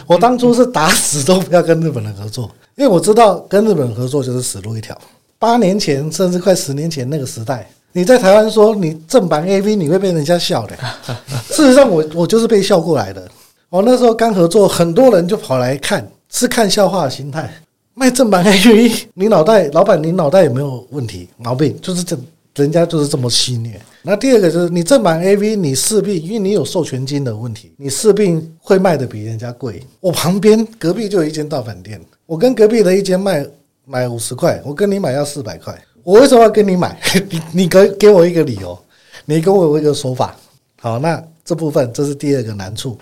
[0.08, 4.98] 我当初是打死都不要跟日本人合作，因为我知道跟日本合作就是死路一条。
[5.44, 10.74] 八年前，甚至快十年前那个时代，你在台湾说你正版 AV，你会被人家笑的。
[11.52, 13.30] 事实上我，我我就是被笑过来的。
[13.70, 17.54] 我那时候刚合作，很多人就跑来看，是看笑话的心态。
[17.94, 21.28] 卖正版 AV，你脑袋老板，你脑袋有没有问题？
[21.36, 22.18] 毛病就是这，
[22.56, 23.74] 人家就是这么戏谑。
[24.02, 29.84] 那第二个就是你正版 AV，你势必因为你有授权金的问题，你势必会卖的比人家贵。
[30.00, 33.46] 我旁边隔壁就有一间盗版店，我跟隔壁的一间卖。
[33.86, 37.00] 买五十块，我跟你买要四百块，我为什么要跟你买？
[37.30, 38.78] 你你给给我一个理由，
[39.26, 40.36] 你给我一个说法。
[40.82, 42.98] 好，那这部分这是第二个难处。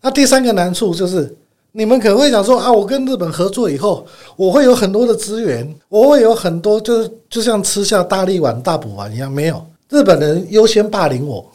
[0.00, 1.34] 那第三个难处就是，
[1.72, 4.06] 你们可能会想说啊，我跟日本合作以后，
[4.36, 11.50] 我会有很多的资源，我会有很多，就是就像吃下大力丸大补丸一样，没有，日本人优先霸凌我，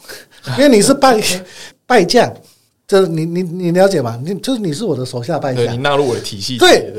[0.58, 1.20] 因为你是败
[1.86, 2.32] 败 将，
[2.88, 4.20] 就是你你你了解吗？
[4.24, 6.92] 你就是你是我的手下败将，你纳入我的体系，对，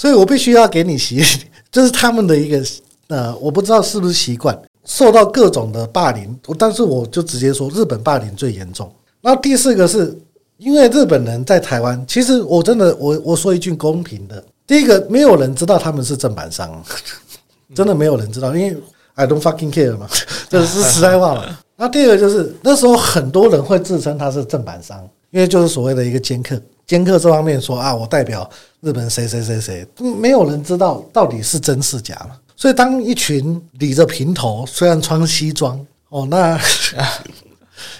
[0.00, 1.22] 所以我必须要给你习，
[1.70, 2.64] 就是他们的一个
[3.08, 8.90] 呃，我不知道是不是习惯，受到各种的霸凌，但是我就直接说，日本霸凌最严重。
[9.20, 10.18] 那第四个是
[10.56, 16.82] 因为日本人在台湾，其实我真的我我说一句公平的，第一个没有人知道他们是正版商，
[17.76, 18.74] 真的没有人知道，因为
[19.16, 20.08] I don't fucking care 嘛，
[20.48, 21.44] 这是实在话嘛。
[21.76, 26.58] 那第二个就是那时候很多人会自称他是正版商，因为就是所谓的一个掮客，
[26.90, 29.86] 掮客这方面说啊，我代表日本谁谁谁谁，
[30.18, 32.36] 没有人知道到底是真是假嘛。
[32.56, 36.60] 所以当一群理着平头，虽然穿西装哦，那。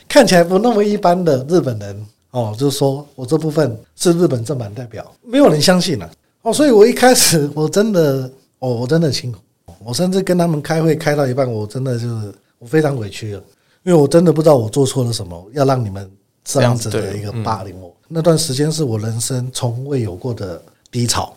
[0.07, 6.11] 看起来不那么一般的日本人哦，就是说我这部分是日本正版代表，没有人相信了
[6.43, 9.39] 哦，所以我一开始我真的哦，我真的辛苦，
[9.83, 13.43] 我甚至跟他们开会开到一半，我真的就是我非常委屈了，
[13.85, 16.11] 因为我真的不知道我做错了什么，要让你们
[16.45, 17.95] 这样子的一个霸凌我。
[18.13, 21.33] 那段时间是我人生从未有过的低潮。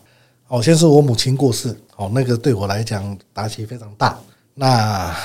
[0.48, 4.20] 哦，先是我母亲过世，哦，那个对我来讲打击非常大。
[4.54, 5.16] 那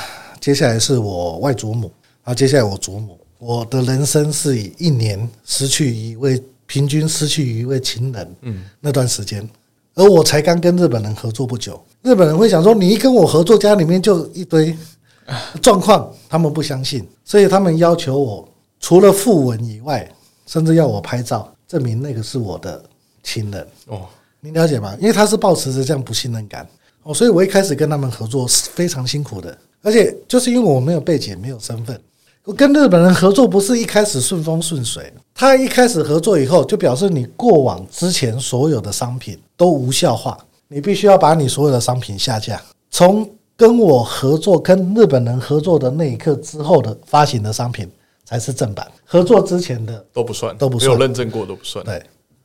[0.41, 1.91] 接下来是我外祖母，
[2.23, 3.19] 然后接下来我祖母。
[3.39, 9.47] 我的人生是以一年失去一位，平均失去一位亲人，嗯，那段时间，
[9.95, 14.77] 而我才刚跟日本人合作不久，日本人会想说，你一跟我合作，家里面就一堆
[15.61, 18.49] 状况，他们不相信，所以他们要求我
[18.81, 20.11] 除了訃闻以外，
[20.49, 22.83] 甚至要我拍照证明那个是我的
[23.23, 23.65] 亲人。
[23.87, 24.07] 哦，
[24.41, 24.97] 你了解吗？
[24.99, 26.67] 因为他是抱持着这样不信任感，
[27.03, 32.01] 哦，所以我一开始跟他们合作是非常辛苦的，而且就是因为我没有背景，没有身份。
[32.45, 40.39] 我跟日本人合作不是一开始顺风顺水，他一开始合作以后，就表示你过往之前所有的商品都无效化，
[40.69, 42.59] 你必须要把你所有的商品下架。
[42.91, 47.87] 从跟我合作、跟日本人合作的那一刻之后的发行的商品
[48.29, 51.83] 才是正版，合作之前的都不算，都不算，没有认证过都不算。
[51.85, 52.03] 对，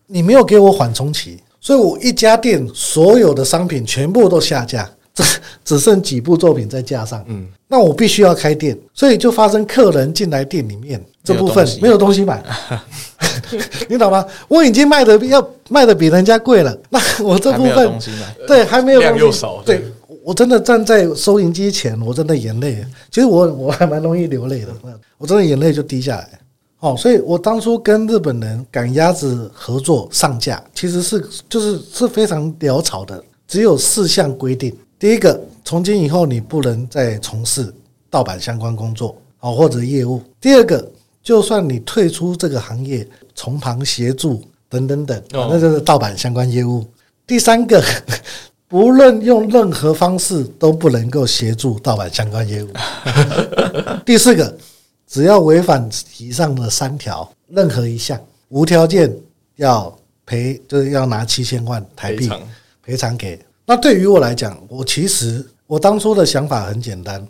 [0.08, 4.90] 你没有给我缓冲期，所以我一家店所有的商品全部都下架。
[5.14, 5.24] 只
[5.64, 12.44] 只剩几部作品在架上，嗯，那我必须要开店，所以就发生客人进来店里面这部分没有东西买，
[13.88, 14.26] 你懂吗？
[14.48, 17.94] 我已经卖的要卖的比人家贵了，那我这部分
[18.48, 19.84] 对还没有量又少，对，
[20.24, 24.74] 我真的站在收银机前，我真的眼泪，其实我我还蛮容易流泪的，
[25.18, 26.30] 我真的眼泪就滴下来。
[26.80, 34.76] 哦，所以我当初跟日本人赶鸭子合作上架，其实是就是是非常潦草的，只有四项规定。
[35.00, 37.74] 第一个，从今以后你不能再从事
[38.10, 40.22] 盗版相关工作哦，或者业务。
[40.40, 40.90] 第二个，
[41.22, 46.86] 就算你退出这个行业，从旁协助等等等，那就是盗版相关业务。
[47.26, 47.82] 第三个，
[48.74, 52.70] 不论用任何方式都不能够协助盗版相关业务。
[54.04, 54.58] 第四个，
[55.08, 58.20] 只要违反以上的三条，任何一项，
[58.50, 59.16] 无条件
[59.58, 59.96] 要
[60.26, 62.28] 赔，就是要拿七千万台币
[62.84, 63.40] 赔偿给。
[63.64, 67.24] 那对于我来讲，我其实我当初的想法很简单，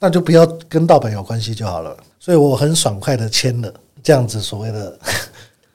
[0.00, 1.96] 那就不要跟盗版有关系就好了。
[2.18, 3.72] 所以我很爽快的签了
[4.02, 4.98] 这样子所谓的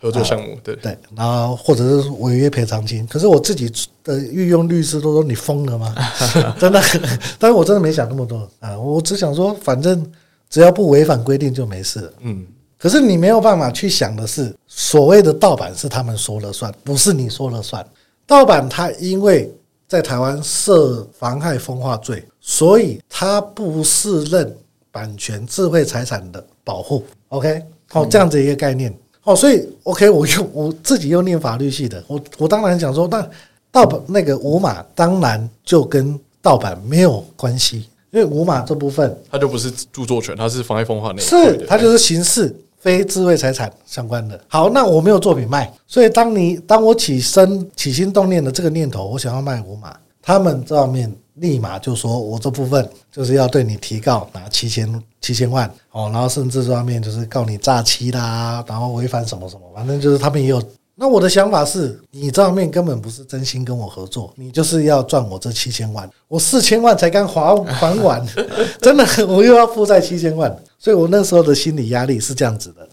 [0.03, 3.07] 合作项目，对对，然后或者是违约赔偿金。
[3.07, 3.71] 可是我自己
[4.03, 5.95] 的御用律师都说你疯了吗？
[6.59, 6.81] 真的，
[7.39, 10.05] 但是我真的没想那么多啊，我只想说，反正
[10.49, 12.13] 只要不违反规定就没事了。
[12.19, 12.45] 嗯，
[12.77, 17.85] 可是你没有办法去想的是，所谓的盗版是他们说了算，不是你说了算。
[18.27, 19.49] 盗版它因为
[19.87, 24.53] 在台湾涉妨害风化罪，所以它不适任
[24.91, 27.05] 版权智慧财产的保护。
[27.29, 28.93] OK，好，这样子一个概念。
[29.23, 33.27] 好，所以 OK，我又我自己又念法律系的，我我当然想说，那
[33.71, 42.55] 盗版那个五码当然就跟盗版没有关系，因为五码这部分它就不是著作权，它是妨碍风化那是它就是刑事。
[42.83, 44.37] 非智慧财产相关的。
[44.49, 60.61] 好，那我没有作品卖，所以当你当我起身起心动念的这个念头，我想要卖五码，他们这方面立马就说我这部分就是要对你提告，拿七千七千万哦，然后甚至这方面就是告你诈欺啦，然后违反什么什么，反正就是他们也有。
[60.95, 68.23] 那我的想法是，你这方面根本不是真心跟我合作，你就是要赚我这七千万，我四千万才刚还还完，
[68.79, 70.55] 真的我又要负债七千万。
[70.77, 72.87] 所以我那时候的心理压力是这样子的：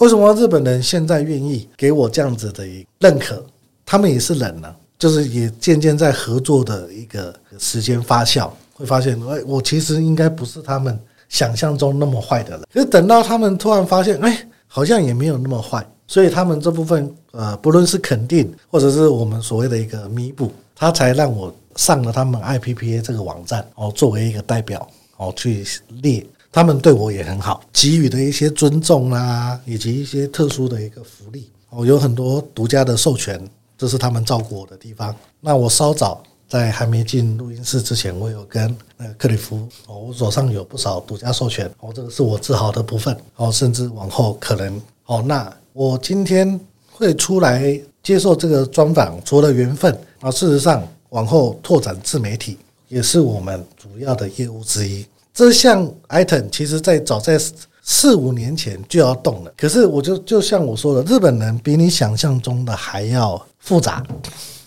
[0.00, 3.40] 为什么日本人现在愿意给我这样子的一认可？
[3.84, 12.62] 他们也是人呢，就是也渐渐在合作的一个时间发酵，会发现，哎，我其实应该不是他们想象中那么坏的人。
[12.72, 25.64] 可是等到他们突然发现，哎，好像也没有那么坏，所以他们这部分，呃，不论是肯定，或者是我们所谓的一个弥补，他才让我上了他们 IPPA 这个网站，哦，作为一个代表，哦，去
[26.02, 26.26] 列。
[26.52, 33.38] 他们对我也很好，给予的一些尊重啊，以及一些特殊的一个福利，哦，有很多独家的授权，
[33.76, 35.14] 这是他们照顾我的地方。
[35.40, 46.58] 那我稍早在还没进录音室之前，我有跟那个克里夫，我手上有不少独家授权，哦，这个是我自豪的部分，哦，甚至往后可能，哦，那我今天
[46.90, 52.56] 会出来接受这个专访，除了缘分啊，事实上往后拓展自媒体
[52.88, 55.04] 也是我们主要的业务之一。
[55.34, 57.38] 这项 item 其实，在早在
[57.82, 64.02] 四五年前就要动了，可是我就就像我说的，日本人比你想象中的还要复杂。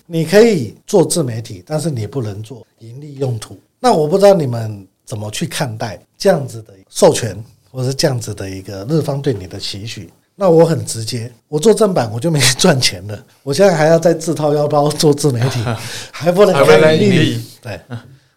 [0.05, 3.57] 你可以做自媒体，但是你不能做盈利用途。
[3.79, 7.35] 那我不知道你们怎么去看待这样子的授权，
[7.71, 10.09] 或是这样子的一个日方对你的期许。
[10.35, 15.59] 那我很直接，我做正版我就没赚钱了， 我现在还要再自掏腰包做自媒体，
[16.13, 17.41] 还不能开盈利。
[17.61, 17.79] 对，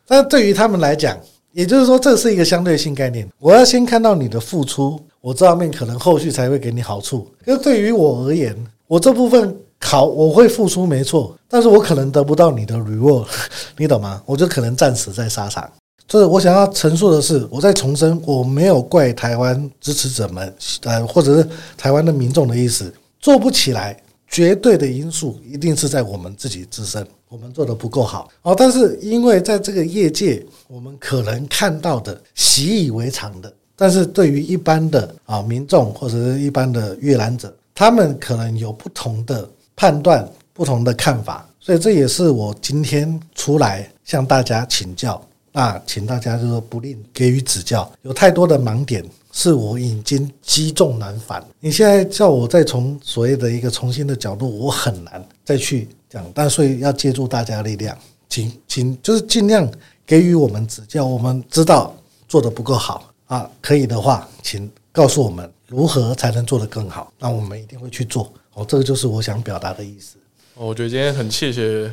[0.06, 1.18] 但对于他们来讲。
[1.54, 3.28] 也就是说，这是一个相对性概念。
[3.38, 7.30] 我要先看到你的付出，我这方面可能后续才会给你好处。
[7.46, 8.56] 因为对于我而言，
[8.86, 13.26] 我这部分考我会付出没错，但是我可能得不到你的 reward，
[13.76, 14.22] 你懂吗？
[14.24, 15.68] 我就可能战死在沙场。
[16.08, 23.96] 所以我想要陈述的是，我在重申，我没有怪台湾支持者们，呃，或者是台湾的民众的意思，做不起来。
[24.28, 28.54] 绝对的因素一定是在我们自己自身，我们做得不够好哦。
[28.56, 39.46] 但是因为在这个业界，我们可能看到的习以为常的，但是对于一般的啊民众或者是一般的阅览者，他们可能有不同的
[39.82, 45.20] 判断、不同的看法，所以这也是我今天出来向大家请教。
[45.50, 49.04] 那请大家就是不吝给予指教，有太多的盲点。
[49.32, 51.44] 是我已经积重难返。
[51.58, 56.24] 你现在叫我再从所谓的一个重新的角度，我很难再去讲。
[56.32, 59.68] 但所以要借助大家力量，请请就是尽量
[60.06, 61.04] 给予我们指教。
[61.04, 61.92] 我们知道
[62.28, 67.10] 做得不够好啊，可以的话，请告诉我们如何才能做得更好。
[67.18, 68.30] 那我们一定会去做。
[68.52, 70.18] 哦，这个就是我想表达的意思。
[70.54, 71.90] 哦，我觉得今天很谢谢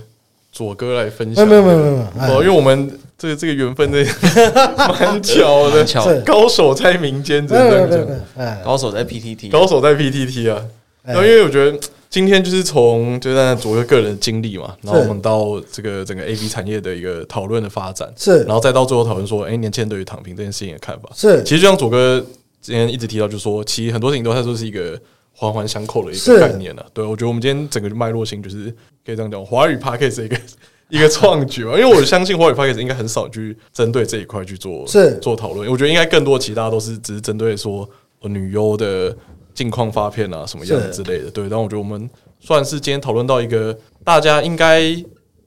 [0.52, 1.48] 左哥来分享。
[1.48, 3.00] 没有没有没有没有，因为我们。
[3.20, 4.02] 这个这个缘分的
[4.98, 8.18] 蛮巧的，巧高手在民间，真的，
[8.64, 10.66] 高手在 PTT，高手在 PTT 啊。
[11.04, 11.78] 然后因为我觉得
[12.10, 21.44] 今天就是从就在左哥个人的经历嘛，然后我们到这个整个 A B 产业的一个讨论的发展，是，然后再到最后讨论说，哎，年轻人对于躺平这件事情的看法，是。
[21.44, 22.26] 其实就像左哥
[22.62, 25.00] 之前一直提到，就是说，其实很多事情都它都是一个
[25.32, 26.86] 环环相扣的一个概念了。
[26.94, 28.74] 对，我觉得我们今天整个脉络性就是
[29.06, 30.38] 可以这样讲，华语 Podcast 一个。
[30.92, 35.70] 一个创举嘛，因为我相信华语 Podcast 应该很少去针对这一块去做是做讨论。
[35.70, 37.88] 我觉得应该更多其他都是只是针对说
[38.24, 39.16] 女优的
[39.54, 41.30] 近况发片啊什么样之类的。
[41.30, 44.82] 对，但我觉得我们算是今天讨论到一个大家应该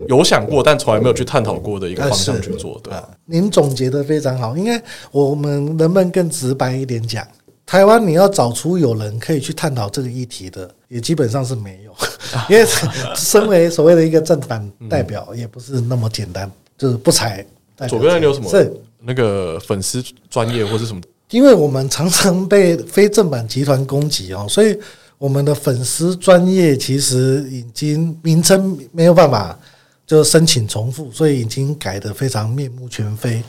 [0.08, 2.80] 有想过但从来没有去探讨过的一个方向去做。
[2.82, 2.92] 对，
[3.24, 4.56] 您总结的非常好。
[4.56, 7.26] 应该我们能不能更直白一点讲？
[7.64, 11.92] 台湾你要找出有人可以去探讨这个议题的，也基本上是没有，
[12.50, 12.66] 因为
[13.14, 17.44] 身为所谓的一个正版代表，也不是那么简单，就是不才。
[17.88, 18.50] 左边有什么？
[18.50, 21.00] 是那个粉丝专业或是什么？
[21.30, 24.78] 因为我们常常被非正版集团攻击哦，所以
[25.16, 29.58] 我们的粉丝专业其实已经名称没有办法
[30.12, 33.42] 就申请重复，所以已经改得非常面目全非。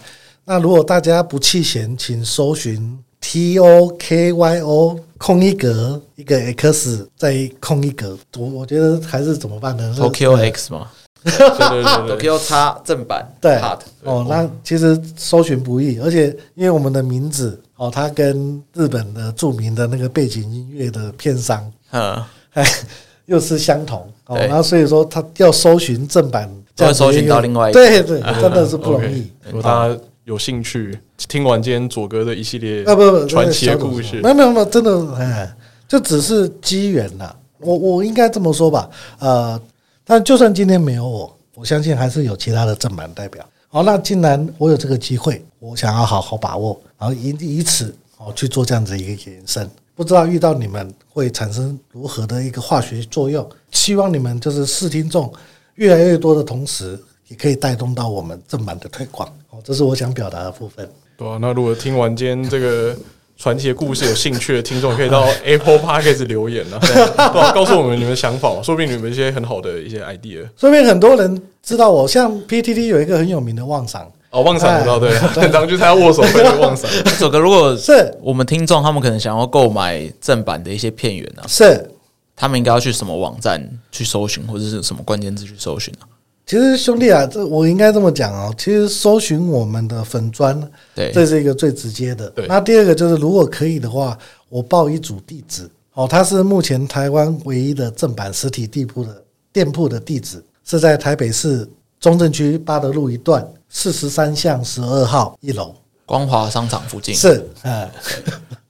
[0.46, 2.98] 那如果大家不弃嫌，请搜寻。
[3.20, 10.90] T O K Y O 空一格一个 X 再空一格，我我觉得还是怎么办呢？Tokyo X 嘛，
[11.24, 13.62] 对对对，Tokyo X 正版对
[14.04, 22.22] 哦，那其实搜寻不易，而且因为我们的名字哦，它跟日本的著名的那个背景音乐的片商嗯，
[22.56, 22.66] 哎
[23.26, 29.32] 又是相同哦，然后所以说他要搜寻正版，就要搜寻到另外一个，对对，真的是不容易。
[29.46, 30.98] 如果大家有兴趣。
[31.30, 35.56] 听完今天佐哥的一系列啊不不传奇的故事，没有没有没有，真的哎，
[35.88, 37.34] 就只是机缘呐。
[37.60, 39.60] 我我应该这么说吧，呃，
[40.04, 43.44] 但就算今天没有我，我相信还是有其他的正版代表。
[43.70, 49.70] 好，那既然我有这个机会，我想要好好把握，然后以以此哦去做这样子一个延伸。
[49.96, 53.48] 不知道遇到你们会产生如何的一个化学作用？
[53.72, 55.32] 希望你们就是视听众
[55.76, 59.28] 越来越多的同时，也可以带动到我们正版的推广。
[59.50, 60.90] 哦，这是我想表达的部分。
[61.16, 62.96] 对啊，那如果听完今天这个
[63.38, 70.42] 传奇的故事有兴趣的听众，可以到 Apple Podcast 留言啊，对啊，告诉我们你们的想法，说不定你们一些很好的一些 idea。
[70.58, 76.90] 说不定很多人知道我，像 PTT 有一个很有名的妄赏哦，妄赏知道对，很常去参加握手会的妄赏。
[77.20, 81.88] 佐哥，如果是我们听众，他们可能想要购买正版的一些片源啊，是
[82.36, 83.62] 他们应该要去什么网站
[83.92, 86.10] 去搜寻，或者是什么关键字去搜寻啊？
[86.48, 88.52] 其实兄弟啊，这我应该这么讲哦。
[88.58, 90.60] 其实搜寻我们的粉专，
[90.96, 92.28] 对，这是一个最直接的。
[92.32, 94.18] 对，那第二个就是，如果可以的话，
[94.50, 96.08] 我报一组地址哦。
[96.10, 99.24] 它是目前台湾唯一的正版实体地铺的
[99.54, 101.66] 店铺的地址，是在台北市
[102.00, 107.14] 中正区八德路一段四十三巷十二号一楼，光华商场附近。
[107.14, 107.90] 是，嗯。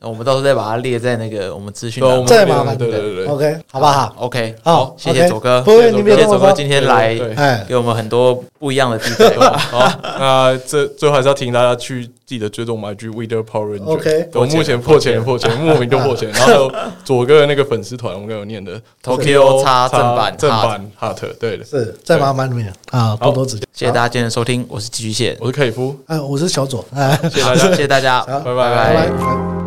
[0.04, 7.16] 我们到时候再把它列在那个我们资讯栏，再麻烦，对对对，OK，好不好？OK，好，谢谢左哥，谢谢左哥今天来，
[7.68, 9.54] 给我们很多不一样的地方。
[9.58, 13.86] 好，那这最后还是要提醒大家去记得追踪我们 IG Weather Power Ranger。
[13.86, 16.30] OK，我目前破千破千，莫名就破千。
[16.32, 16.70] 然后
[17.06, 18.82] 左哥的那个粉丝团，我们刚有念的。
[19.04, 21.58] Tokyo 叉正版正版 Hot，对。
[21.58, 23.66] 的，是再麻烦你们啊，多多指教。
[23.74, 27.18] 谢谢大家今天的收听，我是寄居蟹，我是克里夫，哎，我是小左，哎。
[27.32, 29.63] 谢谢大家，谢谢大家，拜拜拜拜。